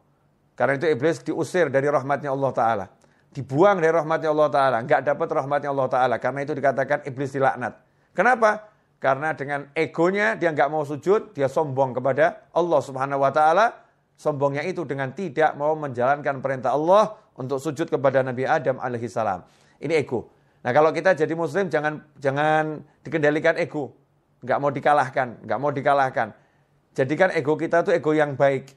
Karena 0.59 0.75
itu 0.75 0.91
iblis 0.91 1.23
diusir 1.23 1.71
dari 1.71 1.87
rahmatnya 1.87 2.35
Allah 2.35 2.51
Ta'ala. 2.51 2.85
dibuang 3.29 3.77
dari 3.79 3.93
rahmatnya 3.93 4.27
Allah 4.33 4.49
Ta'ala. 4.51 4.77
Nggak 4.83 5.01
dapat 5.07 5.27
rahmatnya 5.31 5.69
Allah 5.71 5.87
Ta'ala. 5.87 6.15
Karena 6.19 6.43
itu 6.43 6.51
dikatakan 6.51 7.07
iblis 7.07 7.31
dilaknat. 7.31 7.79
Kenapa? 8.11 8.67
Karena 8.99 9.31
dengan 9.31 9.71
egonya 9.71 10.35
dia 10.35 10.51
nggak 10.51 10.67
mau 10.67 10.83
sujud, 10.83 11.31
dia 11.31 11.47
sombong 11.47 11.95
kepada 11.95 12.43
Allah 12.51 12.79
Subhanahu 12.83 13.23
Wa 13.23 13.31
Ta'ala. 13.31 13.65
Sombongnya 14.19 14.67
itu 14.67 14.83
dengan 14.83 15.15
tidak 15.15 15.55
mau 15.55 15.71
menjalankan 15.79 16.43
perintah 16.43 16.75
Allah 16.75 17.15
untuk 17.39 17.63
sujud 17.63 17.87
kepada 17.87 18.19
Nabi 18.19 18.43
Adam 18.43 18.83
alaihissalam. 18.83 19.47
Ini 19.79 20.03
ego. 20.03 20.27
Nah 20.59 20.75
kalau 20.75 20.91
kita 20.91 21.15
jadi 21.15 21.31
muslim 21.39 21.71
jangan 21.71 22.03
jangan 22.19 22.83
dikendalikan 23.07 23.55
ego. 23.55 23.95
Nggak 24.43 24.57
mau 24.59 24.71
dikalahkan, 24.75 25.27
nggak 25.47 25.59
mau 25.63 25.71
dikalahkan. 25.71 26.35
Jadikan 26.91 27.31
ego 27.31 27.55
kita 27.55 27.87
tuh 27.87 27.95
ego 27.95 28.11
yang 28.11 28.35
baik. 28.35 28.75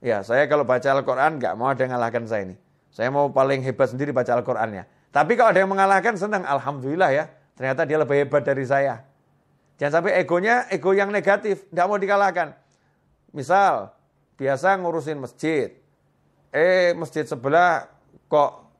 Ya, 0.00 0.24
saya 0.24 0.48
kalau 0.48 0.64
baca 0.64 0.88
Al-Quran 0.88 1.36
nggak 1.36 1.54
mau 1.60 1.68
ada 1.68 1.84
yang 1.84 1.92
mengalahkan 1.92 2.24
saya 2.24 2.48
ini. 2.48 2.56
Saya 2.88 3.12
mau 3.12 3.28
paling 3.28 3.60
hebat 3.60 3.92
sendiri 3.92 4.16
baca 4.16 4.32
Al-Qurannya. 4.32 4.88
Tapi 5.12 5.36
kalau 5.36 5.52
ada 5.52 5.60
yang 5.60 5.68
mengalahkan 5.68 6.16
senang, 6.16 6.42
Alhamdulillah 6.48 7.12
ya. 7.12 7.24
Ternyata 7.54 7.84
dia 7.84 8.00
lebih 8.00 8.24
hebat 8.24 8.40
dari 8.40 8.64
saya. 8.64 9.04
Jangan 9.76 10.00
sampai 10.00 10.16
egonya 10.16 10.64
ego 10.72 10.96
yang 10.96 11.12
negatif, 11.12 11.68
nggak 11.68 11.86
mau 11.86 12.00
dikalahkan. 12.00 12.56
Misal, 13.36 13.92
biasa 14.40 14.80
ngurusin 14.80 15.20
masjid. 15.20 15.76
Eh, 16.50 16.96
masjid 16.96 17.28
sebelah 17.28 17.92
kok 18.32 18.72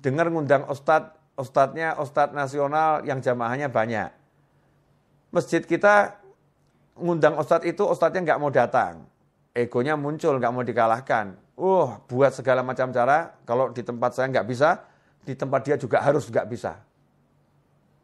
dengar 0.00 0.32
ngundang 0.32 0.64
ustadz, 0.66 1.12
ustadznya 1.36 1.94
ustadz 2.00 2.32
nasional 2.32 3.04
yang 3.04 3.20
jamaahnya 3.20 3.68
banyak. 3.68 4.08
Masjid 5.28 5.60
kita 5.60 6.16
ngundang 6.96 7.36
ustadz 7.36 7.68
itu 7.68 7.84
ustadznya 7.84 8.32
nggak 8.32 8.40
mau 8.40 8.48
datang 8.48 9.11
egonya 9.52 9.94
muncul, 9.96 10.36
nggak 10.40 10.52
mau 10.52 10.64
dikalahkan. 10.64 11.36
Uh, 11.56 12.00
buat 12.08 12.32
segala 12.32 12.64
macam 12.64 12.88
cara, 12.90 13.36
kalau 13.44 13.70
di 13.70 13.84
tempat 13.84 14.16
saya 14.16 14.32
nggak 14.32 14.48
bisa, 14.48 14.82
di 15.22 15.36
tempat 15.36 15.60
dia 15.62 15.76
juga 15.76 16.00
harus 16.00 16.26
nggak 16.26 16.48
bisa. 16.48 16.80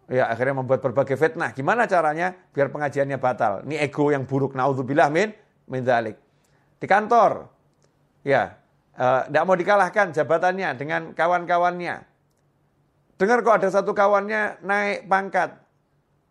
Ya, 0.09 0.25
akhirnya 0.33 0.65
membuat 0.65 0.81
berbagai 0.81 1.21
fitnah. 1.21 1.53
Gimana 1.53 1.85
caranya 1.85 2.33
biar 2.57 2.73
pengajiannya 2.73 3.21
batal? 3.21 3.61
Ini 3.69 3.85
ego 3.85 4.09
yang 4.09 4.25
buruk. 4.25 4.57
Naudzubillah 4.57 5.13
min 5.13 5.37
min 5.69 5.85
dalik. 5.85 6.17
Di 6.81 6.89
kantor, 6.89 7.45
ya, 8.25 8.57
tidak 8.99 9.43
uh, 9.43 9.47
mau 9.47 9.57
dikalahkan 9.59 10.17
jabatannya 10.17 10.69
dengan 10.81 11.13
kawan-kawannya. 11.13 12.09
Dengar 13.19 13.43
kok 13.43 13.57
ada 13.61 13.69
satu 13.69 13.93
kawannya 13.93 14.63
naik 14.63 15.11
pangkat, 15.11 15.59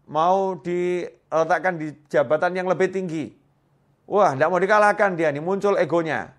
mau 0.07 0.55
diletakkan 0.55 1.75
di 1.75 1.91
jabatan 2.07 2.55
yang 2.55 2.65
lebih 2.71 2.89
tinggi. 2.89 3.35
Wah, 4.07 4.31
tidak 4.31 4.47
mau 4.47 4.59
dikalahkan 4.63 5.19
dia, 5.19 5.35
ini 5.35 5.43
muncul 5.43 5.75
egonya. 5.75 6.31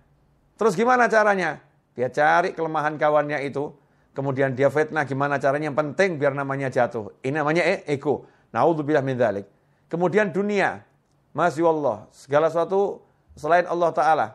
Terus 0.57 0.73
gimana 0.73 1.05
caranya? 1.05 1.61
Dia 1.93 2.09
cari 2.09 2.57
kelemahan 2.57 2.97
kawannya 2.97 3.45
itu, 3.45 3.69
kemudian 4.17 4.57
dia 4.57 4.73
fitnah 4.73 5.05
gimana 5.05 5.37
caranya 5.37 5.69
yang 5.69 5.77
penting 5.77 6.17
biar 6.17 6.33
namanya 6.33 6.73
jatuh. 6.73 7.13
Ini 7.21 7.45
namanya 7.45 7.61
e 7.61 7.85
ego. 7.85 8.25
Naudzubillah 8.49 9.05
min 9.05 9.15
dzalik. 9.15 9.45
Kemudian 9.85 10.33
dunia. 10.33 10.81
Masya 11.29 11.61
Allah, 11.69 12.09
segala 12.09 12.49
sesuatu 12.49 13.05
selain 13.37 13.69
Allah 13.69 13.93
Ta'ala. 13.93 14.27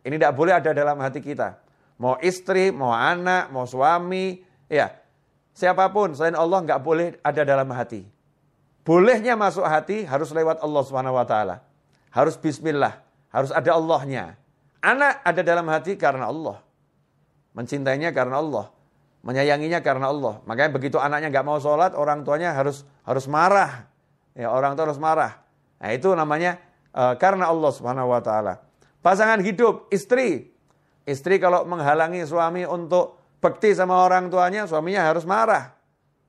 Ini 0.00 0.16
tidak 0.16 0.32
boleh 0.32 0.56
ada 0.56 0.72
dalam 0.72 0.96
hati 0.96 1.20
kita. 1.20 1.60
Mau 2.00 2.16
istri, 2.24 2.72
mau 2.72 2.90
anak, 2.90 3.52
mau 3.52 3.68
suami, 3.68 4.40
ya. 4.66 4.96
Siapa 5.52 5.92
pun 5.92 6.16
selain 6.16 6.36
Allah 6.36 6.64
nggak 6.64 6.80
boleh 6.80 7.20
ada 7.20 7.44
dalam 7.44 7.68
hati. 7.72 8.04
Bolehnya 8.80 9.36
masuk 9.36 9.64
hati 9.64 10.08
harus 10.08 10.32
lewat 10.32 10.60
Allah 10.64 10.82
Subhanahu 10.84 11.16
wa 11.16 11.24
taala. 11.28 11.64
Harus 12.16 12.40
bismillah, 12.40 13.04
harus 13.28 13.52
ada 13.52 13.76
Allahnya. 13.76 14.40
Anak 14.80 15.20
ada 15.20 15.44
dalam 15.44 15.68
hati 15.68 16.00
karena 16.00 16.32
Allah. 16.32 16.64
Mencintainya 17.52 18.08
karena 18.16 18.40
Allah. 18.40 18.72
Menyayanginya 19.20 19.84
karena 19.84 20.08
Allah. 20.08 20.40
Makanya 20.48 20.72
begitu 20.72 20.96
anaknya 20.96 21.28
nggak 21.28 21.44
mau 21.44 21.60
sholat, 21.60 21.92
orang 21.92 22.24
tuanya 22.24 22.56
harus 22.56 22.88
harus 23.04 23.28
marah. 23.28 23.84
Ya, 24.32 24.48
orang 24.48 24.72
tua 24.72 24.88
harus 24.88 24.96
marah. 24.96 25.44
Nah, 25.76 25.92
itu 25.92 26.08
namanya 26.16 26.56
uh, 26.96 27.20
karena 27.20 27.52
Allah 27.52 27.68
Subhanahu 27.68 28.08
wa 28.08 28.24
taala. 28.24 28.64
Pasangan 29.04 29.44
hidup, 29.44 29.92
istri. 29.92 30.56
Istri 31.04 31.36
kalau 31.36 31.68
menghalangi 31.68 32.24
suami 32.24 32.64
untuk 32.64 33.20
bekti 33.44 33.76
sama 33.76 34.00
orang 34.08 34.32
tuanya, 34.32 34.64
suaminya 34.64 35.04
harus 35.04 35.28
marah. 35.28 35.76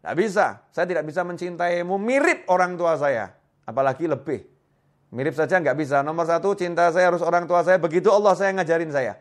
Tidak 0.03 0.15
bisa. 0.19 0.67
Saya 0.75 0.83
tidak 0.83 1.07
bisa 1.07 1.23
mencintaimu 1.23 1.95
mirip 1.95 2.43
orang 2.51 2.75
tua 2.75 2.99
saya. 2.99 3.31
Apalagi 3.63 4.05
lebih. 4.05 4.56
Mirip 5.07 5.35
saja 5.35 5.59
nggak 5.63 5.77
bisa. 5.79 6.03
Nomor 6.03 6.27
satu, 6.27 6.51
cinta 6.57 6.91
saya 6.91 7.07
harus 7.07 7.23
orang 7.23 7.47
tua 7.47 7.63
saya. 7.63 7.79
Begitu 7.79 8.11
Allah 8.11 8.35
saya 8.35 8.51
ngajarin 8.55 8.91
saya. 8.91 9.15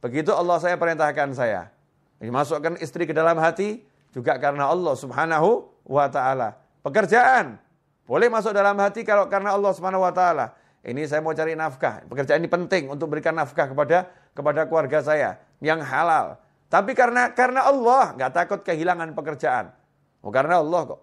Begitu 0.00 0.32
Allah 0.32 0.56
saya 0.60 0.76
perintahkan 0.76 1.32
saya. 1.32 1.72
Dimasukkan 2.20 2.76
istri 2.84 3.08
ke 3.08 3.16
dalam 3.16 3.40
hati 3.40 3.80
juga 4.12 4.36
karena 4.36 4.68
Allah 4.68 4.92
subhanahu 4.92 5.64
wa 5.88 6.06
ta'ala. 6.12 6.60
Pekerjaan. 6.84 7.56
Boleh 8.04 8.28
masuk 8.28 8.52
dalam 8.52 8.76
hati 8.76 9.06
kalau 9.06 9.30
karena 9.32 9.56
Allah 9.56 9.72
subhanahu 9.72 10.04
wa 10.04 10.12
ta'ala. 10.12 10.52
Ini 10.80 11.04
saya 11.08 11.20
mau 11.20 11.32
cari 11.32 11.56
nafkah. 11.56 12.04
Pekerjaan 12.08 12.40
ini 12.40 12.48
penting 12.48 12.88
untuk 12.88 13.12
berikan 13.12 13.36
nafkah 13.36 13.68
kepada 13.68 14.08
kepada 14.32 14.64
keluarga 14.64 15.04
saya 15.04 15.40
yang 15.60 15.80
halal. 15.84 16.40
Tapi 16.72 16.96
karena 16.96 17.32
karena 17.32 17.68
Allah 17.68 18.16
nggak 18.16 18.32
takut 18.32 18.60
kehilangan 18.64 19.12
pekerjaan. 19.12 19.72
Oh 20.24 20.32
karena 20.32 20.60
Allah 20.60 20.96
kok. 20.96 21.00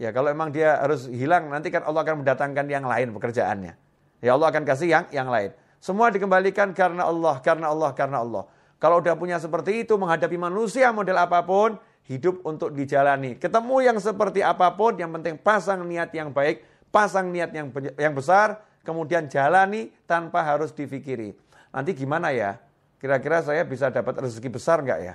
Ya 0.00 0.16
kalau 0.16 0.32
emang 0.32 0.48
dia 0.48 0.80
harus 0.80 1.04
hilang 1.12 1.52
nanti 1.52 1.68
kan 1.68 1.84
Allah 1.84 2.00
akan 2.00 2.24
mendatangkan 2.24 2.64
yang 2.72 2.88
lain 2.88 3.12
pekerjaannya. 3.12 3.76
Ya 4.24 4.32
Allah 4.32 4.48
akan 4.48 4.64
kasih 4.64 4.88
yang 4.88 5.04
yang 5.12 5.28
lain. 5.28 5.52
Semua 5.76 6.08
dikembalikan 6.08 6.72
karena 6.72 7.04
Allah, 7.04 7.36
karena 7.44 7.68
Allah, 7.68 7.92
karena 7.92 8.24
Allah. 8.24 8.44
Kalau 8.80 9.04
udah 9.04 9.12
punya 9.12 9.36
seperti 9.36 9.84
itu 9.84 9.96
menghadapi 10.00 10.40
manusia 10.40 10.88
model 10.88 11.20
apa 11.20 11.44
pun, 11.44 11.76
hidup 12.08 12.40
untuk 12.48 12.72
dijalani. 12.72 13.36
Ketemu 13.36 13.76
yang 13.92 13.96
seperti 14.00 14.40
apa 14.40 14.72
pun, 14.72 14.96
yang 14.96 15.12
penting 15.12 15.36
pasang 15.36 15.84
niat 15.84 16.08
yang 16.16 16.32
baik, 16.32 16.64
pasang 16.88 17.28
niat 17.28 17.52
yang 17.52 17.68
yang 18.00 18.16
besar, 18.16 18.60
kemudian 18.84 19.28
jalani 19.28 19.92
tanpa 20.08 20.40
harus 20.40 20.72
difikiri. 20.72 21.36
Nanti 21.76 21.92
gimana 21.92 22.32
ya? 22.32 22.56
Kira-kira 22.96 23.44
saya 23.44 23.64
bisa 23.68 23.92
dapat 23.92 24.16
rezeki 24.16 24.48
besar 24.48 24.80
nggak 24.80 25.00
ya? 25.00 25.14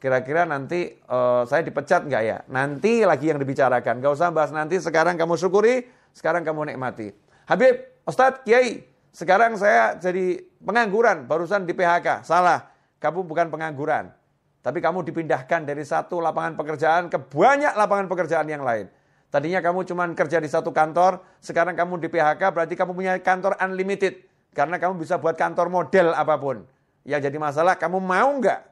Kira-kira 0.00 0.48
nanti 0.48 0.96
uh, 1.06 1.44
saya 1.44 1.60
dipecat 1.60 2.08
nggak 2.08 2.22
ya? 2.24 2.38
Nanti 2.48 3.04
lagi 3.04 3.28
yang 3.28 3.36
dibicarakan. 3.36 4.00
Gak 4.00 4.12
usah 4.16 4.32
bahas 4.32 4.50
nanti, 4.50 4.80
sekarang 4.80 5.20
kamu 5.20 5.36
syukuri, 5.36 5.84
sekarang 6.16 6.40
kamu 6.40 6.72
nikmati. 6.72 7.12
Habib, 7.44 7.76
Ustadz, 8.08 8.42
Kiai, 8.48 8.80
sekarang 9.12 9.60
saya 9.60 10.00
jadi 10.00 10.40
pengangguran, 10.64 11.28
barusan 11.28 11.68
di 11.68 11.76
PHK. 11.76 12.24
Salah, 12.24 12.72
kamu 12.96 13.28
bukan 13.28 13.52
pengangguran. 13.52 14.08
Tapi 14.64 14.80
kamu 14.80 15.04
dipindahkan 15.04 15.68
dari 15.68 15.84
satu 15.84 16.20
lapangan 16.20 16.56
pekerjaan 16.56 17.12
ke 17.12 17.20
banyak 17.20 17.76
lapangan 17.76 18.08
pekerjaan 18.08 18.48
yang 18.48 18.64
lain. 18.64 18.88
Tadinya 19.30 19.62
kamu 19.62 19.86
cuma 19.86 20.04
kerja 20.10 20.42
di 20.42 20.50
satu 20.50 20.74
kantor, 20.74 21.22
sekarang 21.38 21.78
kamu 21.78 22.02
di 22.02 22.08
PHK 22.10 22.42
berarti 22.50 22.74
kamu 22.74 22.92
punya 22.96 23.12
kantor 23.20 23.56
unlimited. 23.62 24.26
Karena 24.50 24.82
kamu 24.82 24.98
bisa 24.98 25.16
buat 25.16 25.38
kantor 25.38 25.70
model 25.70 26.10
apa 26.12 26.34
pun. 26.34 26.66
Ya 27.06 27.22
jadi 27.22 27.38
masalah, 27.38 27.78
kamu 27.78 28.02
mau 28.02 28.30
nggak 28.42 28.69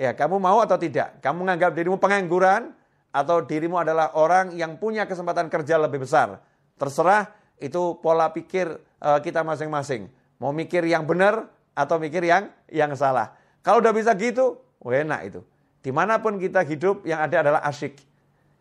Ya, 0.00 0.16
kamu 0.16 0.40
mau 0.40 0.64
atau 0.64 0.80
tidak? 0.80 1.20
Kamu 1.20 1.44
menganggap 1.44 1.76
dirimu 1.76 2.00
pengangguran 2.00 2.72
atau 3.12 3.44
dirimu 3.44 3.76
adalah 3.76 4.16
orang 4.16 4.56
yang 4.56 4.80
punya 4.80 5.04
kesempatan 5.04 5.52
kerja 5.52 5.76
lebih 5.76 6.08
besar? 6.08 6.40
Terserah 6.80 7.28
itu 7.60 8.00
pola 8.00 8.32
pikir 8.32 8.80
uh, 9.04 9.20
kita 9.20 9.44
masing-masing. 9.44 10.08
Mau 10.40 10.56
mikir 10.56 10.88
yang 10.88 11.04
benar 11.04 11.52
atau 11.76 12.00
mikir 12.00 12.24
yang 12.24 12.48
yang 12.72 12.96
salah. 12.96 13.36
Kalau 13.60 13.84
udah 13.84 13.92
bisa 13.92 14.16
gitu, 14.16 14.56
enak 14.80 15.20
itu. 15.28 15.44
Di 15.84 15.92
mana 15.92 16.16
pun 16.16 16.40
kita 16.40 16.64
hidup 16.64 17.04
yang 17.04 17.20
ada 17.20 17.44
adalah 17.44 17.60
asyik. 17.68 18.00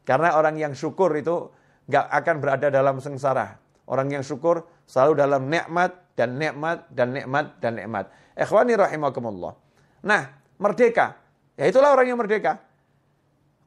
Karena 0.03 0.35
orang 0.35 0.59
yang 0.59 0.75
syukur 0.75 1.15
itu 1.15 1.47
nggak 1.87 2.05
akan 2.19 2.35
berada 2.43 2.67
dalam 2.67 2.99
sengsara. 2.99 3.55
Orang 3.87 4.11
yang 4.11 4.27
syukur 4.27 4.67
selalu 4.83 5.23
dalam 5.23 5.47
nikmat 5.47 5.95
dan 6.19 6.35
nikmat 6.35 6.83
dan 6.91 7.15
nikmat 7.15 7.55
dan 7.63 7.79
nikmat. 7.79 8.11
Ikhwani 8.35 8.75
rahimakumullah. 8.75 9.55
Nah, 10.03 10.35
merdeka. 10.59 11.28
Ya 11.59 11.67
itulah 11.67 11.91
orang 11.91 12.07
yang 12.07 12.15
merdeka. 12.15 12.63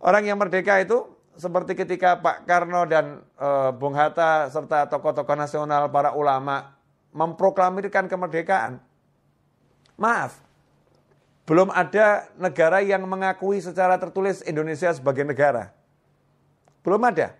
Orang 0.00 0.24
yang 0.24 0.40
merdeka 0.40 0.81
itu 0.81 1.12
seperti 1.37 1.76
ketika 1.76 2.16
Pak 2.16 2.48
Karno 2.48 2.88
dan 2.88 3.20
e, 3.37 3.48
Bung 3.76 3.92
Hatta 3.92 4.48
serta 4.48 4.88
tokoh-tokoh 4.88 5.37
nasional 5.37 5.92
para 5.92 6.16
ulama 6.16 6.72
memproklamirkan 7.12 8.09
kemerdekaan. 8.09 8.81
Maaf, 10.00 10.40
belum 11.44 11.68
ada 11.68 12.33
negara 12.40 12.81
yang 12.81 13.05
mengakui 13.05 13.61
secara 13.61 14.00
tertulis 14.00 14.40
Indonesia 14.48 14.88
sebagai 14.96 15.28
negara. 15.28 15.68
Belum 16.81 17.05
ada. 17.05 17.37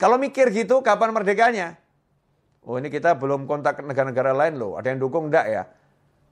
Kalau 0.00 0.16
mikir 0.16 0.48
gitu, 0.48 0.80
kapan 0.80 1.12
merdekanya? 1.12 1.76
Oh 2.64 2.80
ini 2.80 2.88
kita 2.88 3.12
belum 3.20 3.44
kontak 3.44 3.84
negara-negara 3.84 4.32
lain 4.32 4.56
loh. 4.56 4.80
Ada 4.80 4.96
yang 4.96 5.00
dukung 5.04 5.28
enggak 5.28 5.44
ya? 5.44 5.62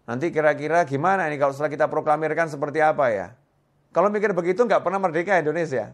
Nanti 0.09 0.33
kira-kira 0.33 0.89
gimana 0.89 1.29
ini 1.29 1.37
kalau 1.37 1.53
setelah 1.53 1.69
kita 1.69 1.87
proklamirkan 1.93 2.49
seperti 2.49 2.81
apa 2.81 3.13
ya? 3.13 3.37
Kalau 3.93 4.09
mikir 4.09 4.33
begitu 4.33 4.65
nggak 4.65 4.81
pernah 4.81 4.97
merdeka 4.97 5.37
Indonesia. 5.37 5.93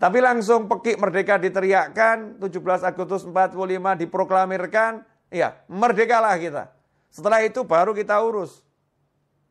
Tapi 0.00 0.18
langsung 0.18 0.64
pekik 0.64 0.96
merdeka 0.96 1.36
diteriakkan, 1.36 2.40
17 2.40 2.88
Agustus 2.88 3.22
45 3.28 4.00
diproklamirkan, 4.02 5.04
ya 5.28 5.60
merdekalah 5.68 6.40
kita. 6.40 6.72
Setelah 7.12 7.44
itu 7.44 7.62
baru 7.68 7.92
kita 7.92 8.16
urus. 8.24 8.64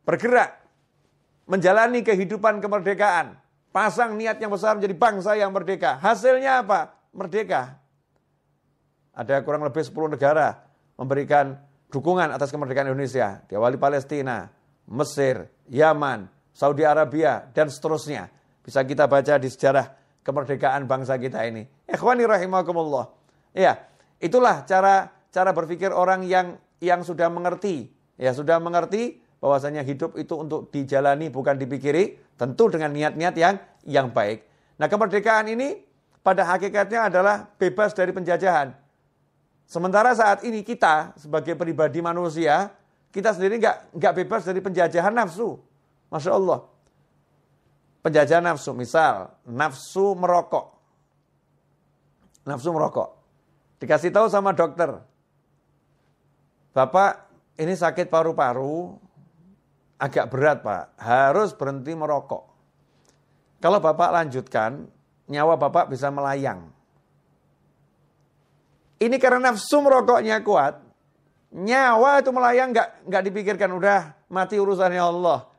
Bergerak. 0.03 0.57
menjalani 1.45 1.99
kehidupan 1.99 2.63
kemerdekaan. 2.63 3.35
Pasang 3.75 4.15
niat 4.15 4.39
yang 4.39 4.55
besar 4.55 4.79
menjadi 4.79 4.95
bangsa 4.95 5.35
yang 5.35 5.51
merdeka. 5.51 5.99
Hasilnya 5.99 6.63
apa? 6.63 6.95
Merdeka. 7.11 7.75
Ada 9.11 9.43
kurang 9.43 9.67
lebih 9.67 9.83
10 9.83 10.15
negara 10.15 10.63
memberikan 10.95 11.59
dukungan 11.91 12.31
atas 12.31 12.49
kemerdekaan 12.49 12.87
Indonesia. 12.89 13.43
Diawali 13.51 13.75
Palestina, 13.75 14.47
Mesir, 14.87 15.45
Yaman, 15.67 16.31
Saudi 16.55 16.87
Arabia, 16.87 17.45
dan 17.51 17.67
seterusnya. 17.67 18.31
Bisa 18.63 18.81
kita 18.87 19.05
baca 19.11 19.35
di 19.35 19.51
sejarah 19.51 19.91
kemerdekaan 20.23 20.87
bangsa 20.87 21.19
kita 21.19 21.43
ini. 21.43 21.67
Ikhwani 21.85 22.23
rahimakumullah. 22.23 23.11
Ya, 23.51 23.83
itulah 24.23 24.63
cara 24.63 25.11
cara 25.29 25.51
berpikir 25.51 25.91
orang 25.91 26.23
yang 26.23 26.55
yang 26.79 27.03
sudah 27.03 27.27
mengerti. 27.27 27.91
Ya, 28.15 28.31
sudah 28.31 28.57
mengerti 28.63 29.19
bahwasanya 29.41 29.81
hidup 29.81 30.15
itu 30.15 30.37
untuk 30.37 30.69
dijalani 30.69 31.33
bukan 31.33 31.57
dipikiri, 31.57 32.21
tentu 32.37 32.69
dengan 32.69 32.93
niat-niat 32.93 33.35
yang 33.35 33.55
yang 33.83 34.07
baik. 34.13 34.45
Nah, 34.77 34.85
kemerdekaan 34.85 35.49
ini 35.49 35.81
pada 36.21 36.45
hakikatnya 36.45 37.09
adalah 37.09 37.49
bebas 37.57 37.97
dari 37.97 38.13
penjajahan. 38.13 38.80
Sementara 39.71 40.11
saat 40.11 40.43
ini 40.43 40.67
kita 40.67 41.15
sebagai 41.15 41.55
pribadi 41.55 42.03
manusia, 42.03 42.75
kita 43.07 43.31
sendiri 43.31 43.55
nggak 43.55 43.95
nggak 43.95 44.13
bebas 44.19 44.43
dari 44.43 44.59
penjajahan 44.59 45.15
nafsu. 45.15 45.63
Masya 46.11 46.35
Allah. 46.35 46.67
Penjajahan 48.03 48.51
nafsu, 48.51 48.75
misal 48.75 49.31
nafsu 49.47 50.11
merokok. 50.19 50.75
Nafsu 52.43 52.75
merokok. 52.75 53.15
Dikasih 53.79 54.11
tahu 54.11 54.27
sama 54.27 54.51
dokter. 54.51 54.91
Bapak, 56.75 57.31
ini 57.55 57.71
sakit 57.71 58.11
paru-paru, 58.11 58.99
agak 59.95 60.27
berat 60.27 60.67
Pak, 60.67 60.99
harus 60.99 61.55
berhenti 61.55 61.95
merokok. 61.95 62.43
Kalau 63.63 63.79
Bapak 63.79 64.19
lanjutkan, 64.19 64.83
nyawa 65.31 65.55
Bapak 65.55 65.87
bisa 65.87 66.11
melayang. 66.11 66.80
Ini 69.01 69.17
karena 69.17 69.49
nafsu 69.49 69.81
merokoknya 69.81 70.45
kuat, 70.45 70.77
nyawa 71.49 72.21
itu 72.21 72.29
melayang 72.29 72.69
nggak 72.69 73.09
nggak 73.09 73.23
dipikirkan 73.33 73.73
udah 73.73 74.13
mati 74.29 74.61
urusannya 74.61 75.01
Allah. 75.01 75.49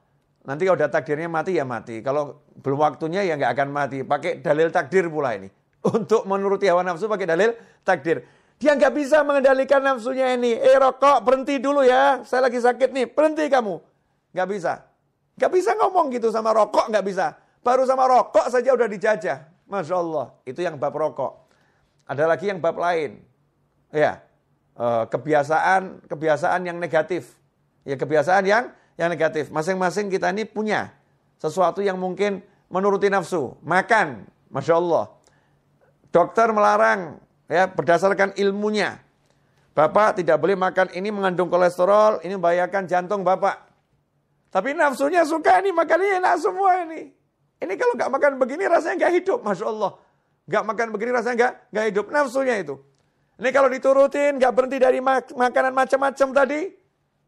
Nanti 0.46 0.62
kalau 0.66 0.78
udah 0.78 0.90
takdirnya 0.90 1.26
mati 1.26 1.58
ya 1.58 1.66
mati. 1.66 1.98
Kalau 2.06 2.46
belum 2.58 2.78
waktunya 2.78 3.26
ya 3.26 3.34
nggak 3.34 3.52
akan 3.58 3.68
mati. 3.70 3.98
Pakai 4.06 4.38
dalil 4.38 4.70
takdir 4.70 5.10
pula 5.10 5.34
ini. 5.34 5.50
Untuk 5.94 6.22
menuruti 6.26 6.70
hawa 6.70 6.86
nafsu 6.86 7.10
pakai 7.10 7.26
dalil 7.26 7.50
takdir. 7.82 8.22
Dia 8.62 8.78
nggak 8.78 8.94
bisa 8.94 9.26
mengendalikan 9.26 9.82
nafsunya 9.82 10.38
ini. 10.38 10.54
Eh 10.54 10.78
rokok 10.78 11.22
berhenti 11.26 11.58
dulu 11.58 11.82
ya. 11.82 12.22
Saya 12.22 12.46
lagi 12.46 12.62
sakit 12.62 12.94
nih. 12.94 13.06
Berhenti 13.10 13.46
kamu. 13.50 13.74
Nggak 14.34 14.48
bisa. 14.50 14.86
Nggak 15.34 15.50
bisa 15.50 15.70
ngomong 15.78 16.14
gitu 16.14 16.30
sama 16.30 16.54
rokok, 16.54 16.90
nggak 16.94 17.06
bisa. 17.06 17.34
Baru 17.62 17.82
sama 17.86 18.06
rokok 18.06 18.46
saja 18.50 18.70
udah 18.70 18.86
dijajah. 18.86 19.38
Masya 19.66 19.94
Allah. 19.98 20.26
Itu 20.46 20.62
yang 20.62 20.78
bab 20.78 20.94
rokok. 20.94 21.42
Ada 22.06 22.26
lagi 22.26 22.50
yang 22.50 22.58
bab 22.58 22.78
lain. 22.78 23.31
Ya, 23.92 24.24
eh, 24.80 25.04
kebiasaan 25.06 26.08
kebiasaan 26.08 26.64
yang 26.64 26.80
negatif. 26.80 27.36
Ya 27.84 28.00
kebiasaan 28.00 28.42
yang 28.48 28.72
yang 28.96 29.12
negatif. 29.12 29.52
Masing-masing 29.52 30.08
kita 30.08 30.32
ini 30.32 30.48
punya 30.48 30.96
sesuatu 31.36 31.84
yang 31.84 32.00
mungkin 32.00 32.40
menuruti 32.72 33.12
nafsu. 33.12 33.52
Makan, 33.60 34.24
masya 34.48 34.80
Allah. 34.80 35.12
Dokter 36.08 36.48
melarang 36.52 37.20
ya 37.52 37.68
berdasarkan 37.68 38.32
ilmunya. 38.40 38.96
Bapak 39.72 40.20
tidak 40.20 40.36
boleh 40.36 40.52
makan 40.52 40.92
ini 40.92 41.08
mengandung 41.08 41.48
kolesterol, 41.48 42.20
ini 42.24 42.36
membahayakan 42.36 42.84
jantung 42.84 43.24
bapak. 43.24 43.56
Tapi 44.52 44.76
nafsunya 44.76 45.24
suka 45.24 45.64
ini 45.64 45.72
makannya 45.72 46.20
enak 46.20 46.36
semua 46.36 46.84
ini. 46.84 47.08
Ini 47.56 47.72
kalau 47.80 47.96
nggak 47.96 48.10
makan 48.12 48.32
begini 48.36 48.68
rasanya 48.68 49.08
nggak 49.08 49.12
hidup, 49.16 49.38
masya 49.40 49.64
Allah. 49.72 49.96
Nggak 50.44 50.64
makan 50.68 50.86
begini 50.92 51.10
rasanya 51.16 51.36
nggak 51.40 51.52
nggak 51.72 51.86
hidup 51.88 52.06
nafsunya 52.12 52.54
itu. 52.60 52.76
Ini 53.42 53.50
kalau 53.50 53.66
diturutin 53.66 54.38
nggak 54.38 54.54
berhenti 54.54 54.78
dari 54.78 55.02
mak 55.02 55.34
makanan 55.34 55.74
macam-macam 55.74 56.28
tadi, 56.30 56.70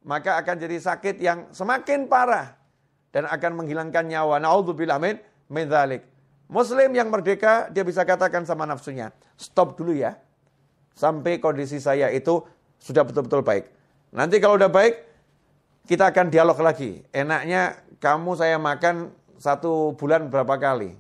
maka 0.06 0.38
akan 0.38 0.54
jadi 0.62 0.78
sakit 0.78 1.18
yang 1.18 1.50
semakin 1.50 2.06
parah 2.06 2.54
dan 3.10 3.26
akan 3.26 3.58
menghilangkan 3.58 4.06
nyawa. 4.06 4.38
Naudzubillah 4.38 5.02
min 5.02 5.18
min 5.50 5.66
dzalik. 5.66 6.06
Muslim 6.46 6.94
yang 6.94 7.10
merdeka 7.10 7.66
dia 7.74 7.82
bisa 7.82 8.06
katakan 8.06 8.46
sama 8.46 8.62
nafsunya, 8.62 9.10
stop 9.34 9.74
dulu 9.74 9.90
ya. 9.90 10.14
Sampai 10.94 11.42
kondisi 11.42 11.82
saya 11.82 12.06
itu 12.14 12.46
sudah 12.78 13.02
betul-betul 13.02 13.42
baik. 13.42 13.66
Nanti 14.14 14.38
kalau 14.38 14.54
udah 14.54 14.70
baik, 14.70 14.94
kita 15.90 16.14
akan 16.14 16.30
dialog 16.30 16.62
lagi. 16.62 17.02
Enaknya 17.10 17.82
kamu 17.98 18.38
saya 18.38 18.54
makan 18.54 19.10
satu 19.42 19.98
bulan 19.98 20.30
berapa 20.30 20.62
kali? 20.62 20.94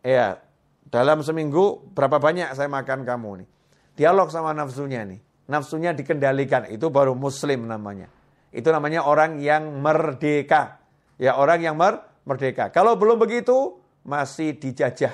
Ya, 0.00 0.40
dalam 0.88 1.20
seminggu 1.20 1.84
berapa 1.92 2.16
banyak 2.16 2.56
saya 2.56 2.72
makan 2.72 3.04
kamu 3.04 3.44
nih? 3.44 3.48
Dialog 3.94 4.30
sama 4.30 4.50
nafsunya 4.50 5.06
nih. 5.06 5.20
Nafsunya 5.44 5.92
dikendalikan, 5.92 6.66
itu 6.72 6.88
baru 6.88 7.12
muslim 7.12 7.68
namanya. 7.68 8.08
Itu 8.50 8.72
namanya 8.72 9.04
orang 9.04 9.42
yang 9.42 9.82
merdeka. 9.82 10.80
Ya, 11.20 11.36
orang 11.38 11.60
yang 11.62 11.76
mer 11.78 12.02
merdeka. 12.26 12.72
Kalau 12.72 12.96
belum 12.96 13.20
begitu, 13.20 13.78
masih 14.02 14.56
dijajah 14.56 15.12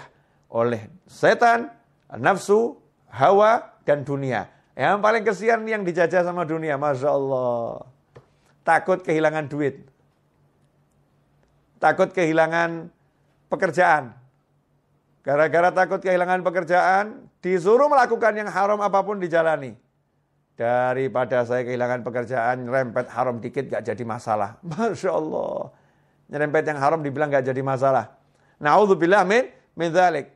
oleh 0.51 0.91
setan, 1.07 1.71
nafsu, 2.15 2.79
hawa, 3.11 3.79
dan 3.87 4.07
dunia. 4.07 4.51
Yang 4.79 4.97
paling 5.03 5.23
kesian 5.27 5.61
yang 5.67 5.83
dijajah 5.85 6.25
sama 6.25 6.47
dunia, 6.47 6.79
Masya 6.81 7.11
Allah 7.11 7.85
takut 8.65 9.01
kehilangan 9.03 9.51
duit, 9.51 9.83
takut 11.81 12.11
kehilangan 12.13 12.91
pekerjaan. 13.51 14.15
Gara-gara 15.21 15.69
takut 15.75 16.01
kehilangan 16.01 16.41
pekerjaan, 16.41 17.30
disuruh 17.41 17.89
melakukan 17.89 18.33
yang 18.37 18.49
haram 18.49 18.81
apa 18.81 19.01
pun 19.05 19.21
dijalani. 19.21 19.77
Daripada 20.57 21.41
saya 21.49 21.65
kehilangan 21.65 22.05
pekerjaan, 22.05 22.69
nyerempet 22.69 23.09
haram 23.09 23.41
dikit 23.41 23.73
gak 23.73 23.83
jadi 23.85 24.05
masalah. 24.05 24.61
Masya 24.69 25.11
Allah. 25.13 25.73
Nyerempet 26.29 26.65
yang 26.69 26.79
haram 26.79 27.01
dibilang 27.01 27.33
gak 27.33 27.49
jadi 27.49 27.63
masalah. 27.65 28.13
Na'udzubillah 28.61 29.25
min, 29.25 29.49
min 29.73 29.89
dhalik. 29.89 30.29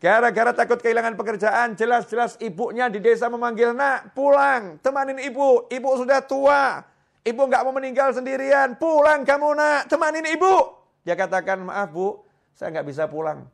Gara-gara 0.00 0.56
takut 0.56 0.80
kehilangan 0.80 1.18
pekerjaan, 1.18 1.76
jelas-jelas 1.76 2.40
ibunya 2.40 2.88
di 2.88 3.02
desa 3.02 3.26
memanggil, 3.28 3.74
nak 3.74 4.14
pulang, 4.14 4.78
temanin 4.78 5.18
ibu, 5.18 5.66
ibu 5.68 5.90
sudah 5.98 6.22
tua, 6.22 6.86
Ibu 7.28 7.42
nggak 7.44 7.62
mau 7.68 7.74
meninggal 7.76 8.16
sendirian. 8.16 8.80
Pulang 8.80 9.26
kamu 9.28 9.52
nak, 9.52 9.90
temanin 9.92 10.24
ibu. 10.24 10.80
Dia 11.04 11.12
katakan, 11.12 11.60
maaf 11.60 11.92
bu, 11.92 12.24
saya 12.56 12.72
nggak 12.72 12.88
bisa 12.88 13.04
pulang. 13.04 13.44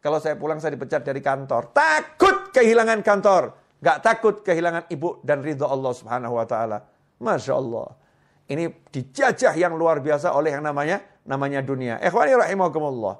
Kalau 0.00 0.18
saya 0.22 0.38
pulang 0.38 0.62
saya 0.62 0.76
dipecat 0.76 1.02
dari 1.02 1.18
kantor. 1.18 1.74
Takut 1.74 2.50
kehilangan 2.54 3.00
kantor. 3.02 3.56
Nggak 3.82 3.98
takut 4.00 4.34
kehilangan 4.40 4.88
ibu 4.88 5.20
dan 5.26 5.42
ridho 5.42 5.66
Allah 5.66 5.92
subhanahu 5.92 6.38
wa 6.38 6.46
ta'ala. 6.48 6.78
Masya 7.20 7.54
Allah. 7.56 7.92
Ini 8.46 8.70
dijajah 8.94 9.58
yang 9.58 9.74
luar 9.74 9.98
biasa 9.98 10.30
oleh 10.30 10.54
yang 10.54 10.62
namanya 10.62 11.02
namanya 11.26 11.60
dunia. 11.60 11.98
Ikhwani 11.98 12.38
rahimakumullah. 12.38 13.18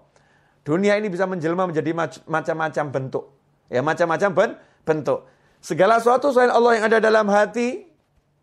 Dunia 0.62 0.98
ini 0.98 1.10
bisa 1.10 1.26
menjelma 1.26 1.66
menjadi 1.70 1.90
macam-macam 2.26 2.84
bentuk. 2.90 3.24
Ya 3.66 3.82
macam-macam 3.82 4.54
bentuk. 4.86 5.26
Segala 5.58 5.98
sesuatu 5.98 6.30
selain 6.30 6.54
Allah 6.54 6.72
yang 6.78 6.84
ada 6.86 6.98
dalam 7.02 7.26
hati 7.26 7.86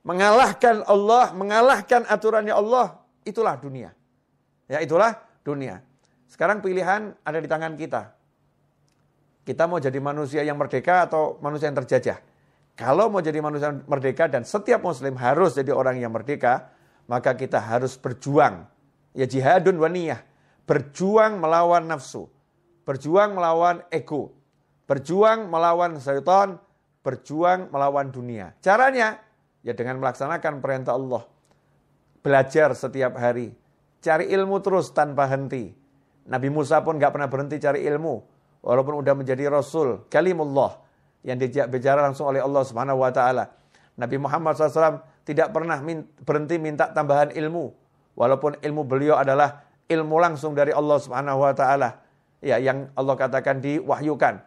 mengalahkan 0.04 0.84
Allah, 0.84 1.32
mengalahkan 1.32 2.04
aturannya 2.08 2.52
Allah, 2.52 3.00
itulah 3.24 3.56
dunia. 3.56 3.96
Ya, 4.68 4.84
itulah 4.84 5.20
dunia. 5.44 5.80
Sekarang 6.28 6.60
pilihan 6.60 7.16
ada 7.24 7.40
di 7.40 7.48
tangan 7.48 7.80
kita. 7.80 8.12
Kita 9.44 9.68
mau 9.68 9.80
jadi 9.80 10.00
manusia 10.00 10.42
yang 10.44 10.56
merdeka 10.56 11.08
atau 11.08 11.40
manusia 11.44 11.68
yang 11.68 11.78
terjajah. 11.84 12.20
Kalau 12.74 13.12
mau 13.12 13.20
jadi 13.20 13.38
manusia 13.44 13.70
yang 13.70 13.84
merdeka 13.86 14.32
dan 14.32 14.48
setiap 14.48 14.82
muslim 14.82 15.14
harus 15.20 15.54
jadi 15.54 15.76
orang 15.76 16.00
yang 16.00 16.10
merdeka, 16.16 16.72
maka 17.06 17.36
kita 17.36 17.60
harus 17.60 18.00
berjuang. 18.00 18.66
Ya 19.14 19.28
jihadun 19.28 19.78
waniyah. 19.78 20.24
Berjuang 20.64 21.44
melawan 21.44 21.86
nafsu. 21.86 22.32
Berjuang 22.88 23.36
melawan 23.36 23.84
ego. 23.92 24.32
Berjuang 24.88 25.52
melawan 25.52 26.00
syaitan. 26.00 26.58
Berjuang 27.04 27.68
melawan 27.68 28.10
dunia. 28.16 28.56
Caranya 28.64 29.20
Ya 29.64 29.72
dengan 29.72 29.98
melaksanakan 30.04 30.60
perintah 30.60 30.94
Allah. 31.00 31.24
Belajar 32.20 32.76
setiap 32.76 33.16
hari. 33.16 33.56
Cari 34.04 34.28
ilmu 34.28 34.60
terus 34.60 34.92
tanpa 34.92 35.24
henti. 35.32 35.72
Nabi 36.28 36.52
Musa 36.52 36.84
pun 36.84 37.00
gak 37.00 37.16
pernah 37.16 37.32
berhenti 37.32 37.64
cari 37.64 37.88
ilmu. 37.88 38.20
Walaupun 38.64 39.04
udah 39.04 39.14
menjadi 39.14 39.52
Rasul. 39.52 40.08
Kalimullah. 40.08 40.80
Yang 41.24 41.38
diajak 41.48 41.68
bicara 41.72 42.00
langsung 42.00 42.32
oleh 42.32 42.40
Allah 42.40 42.64
subhanahu 42.64 43.04
wa 43.04 43.12
ta'ala. 43.12 43.52
Nabi 44.00 44.18
Muhammad 44.18 44.56
SAW 44.56 45.04
tidak 45.28 45.52
pernah 45.52 45.80
berhenti 46.24 46.56
minta 46.58 46.90
tambahan 46.90 47.36
ilmu. 47.36 47.76
Walaupun 48.16 48.60
ilmu 48.64 48.82
beliau 48.88 49.20
adalah 49.20 49.68
ilmu 49.92 50.16
langsung 50.20 50.56
dari 50.56 50.72
Allah 50.72 50.98
subhanahu 51.00 51.44
wa 51.44 51.54
ta'ala. 51.54 52.00
Ya, 52.44 52.60
yang 52.60 52.92
Allah 52.96 53.16
katakan 53.20 53.60
diwahyukan. 53.60 54.44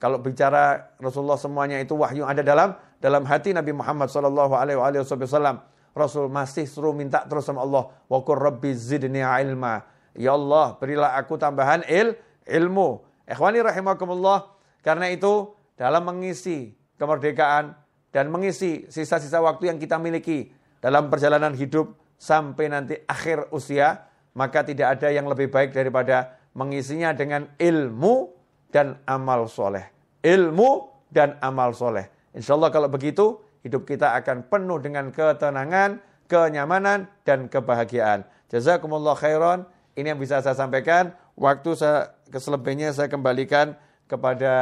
Kalau 0.00 0.20
bicara 0.20 0.92
Rasulullah 1.00 1.40
semuanya 1.40 1.80
itu 1.80 1.96
wahyu 1.96 2.28
ada 2.28 2.44
dalam 2.44 2.76
dalam 3.00 3.24
hati 3.24 3.56
Nabi 3.56 3.72
Muhammad 3.72 4.12
wasallam. 4.12 5.64
Rasul 5.94 6.26
masih 6.26 6.66
suruh 6.66 6.90
minta 6.90 7.22
terus 7.24 7.46
sama 7.46 7.62
Allah. 7.62 7.88
Wa 8.10 8.20
rabbi 8.20 8.74
zidni 8.74 9.22
ilma. 9.22 9.86
Ya 10.12 10.34
Allah, 10.34 10.76
berilah 10.76 11.14
aku 11.16 11.38
tambahan 11.38 11.86
il, 11.86 12.18
ilmu. 12.44 13.13
Ikhwani 13.28 13.64
rahimakumullah. 13.64 14.52
Karena 14.84 15.08
itu 15.08 15.52
dalam 15.80 16.04
mengisi 16.04 16.76
kemerdekaan 17.00 17.72
dan 18.14 18.30
mengisi 18.30 18.86
sisa-sisa 18.92 19.40
waktu 19.42 19.72
yang 19.72 19.78
kita 19.80 19.98
miliki 19.98 20.52
dalam 20.78 21.08
perjalanan 21.08 21.56
hidup 21.56 21.96
sampai 22.20 22.68
nanti 22.68 23.00
akhir 23.08 23.50
usia, 23.50 24.06
maka 24.36 24.62
tidak 24.62 25.00
ada 25.00 25.08
yang 25.10 25.26
lebih 25.26 25.48
baik 25.48 25.72
daripada 25.72 26.36
mengisinya 26.54 27.10
dengan 27.16 27.50
ilmu 27.58 28.30
dan 28.70 29.00
amal 29.08 29.50
soleh. 29.50 29.88
Ilmu 30.22 30.70
dan 31.10 31.36
amal 31.40 31.74
soleh. 31.74 32.06
Insya 32.34 32.54
Allah 32.58 32.70
kalau 32.70 32.90
begitu, 32.90 33.40
hidup 33.64 33.86
kita 33.86 34.14
akan 34.18 34.46
penuh 34.46 34.78
dengan 34.78 35.08
ketenangan, 35.10 35.98
kenyamanan, 36.26 37.06
dan 37.22 37.46
kebahagiaan. 37.48 38.26
Jazakumullah 38.50 39.16
khairan. 39.18 39.66
Ini 39.94 40.14
yang 40.14 40.20
bisa 40.20 40.42
saya 40.42 40.58
sampaikan. 40.58 41.14
Waktu 41.34 41.74
saya 41.74 42.14
keselebihnya 42.30 42.94
saya 42.94 43.10
kembalikan 43.10 43.74
kepada 44.06 44.54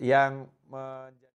yang 0.00 0.48
menjadi 0.72 1.27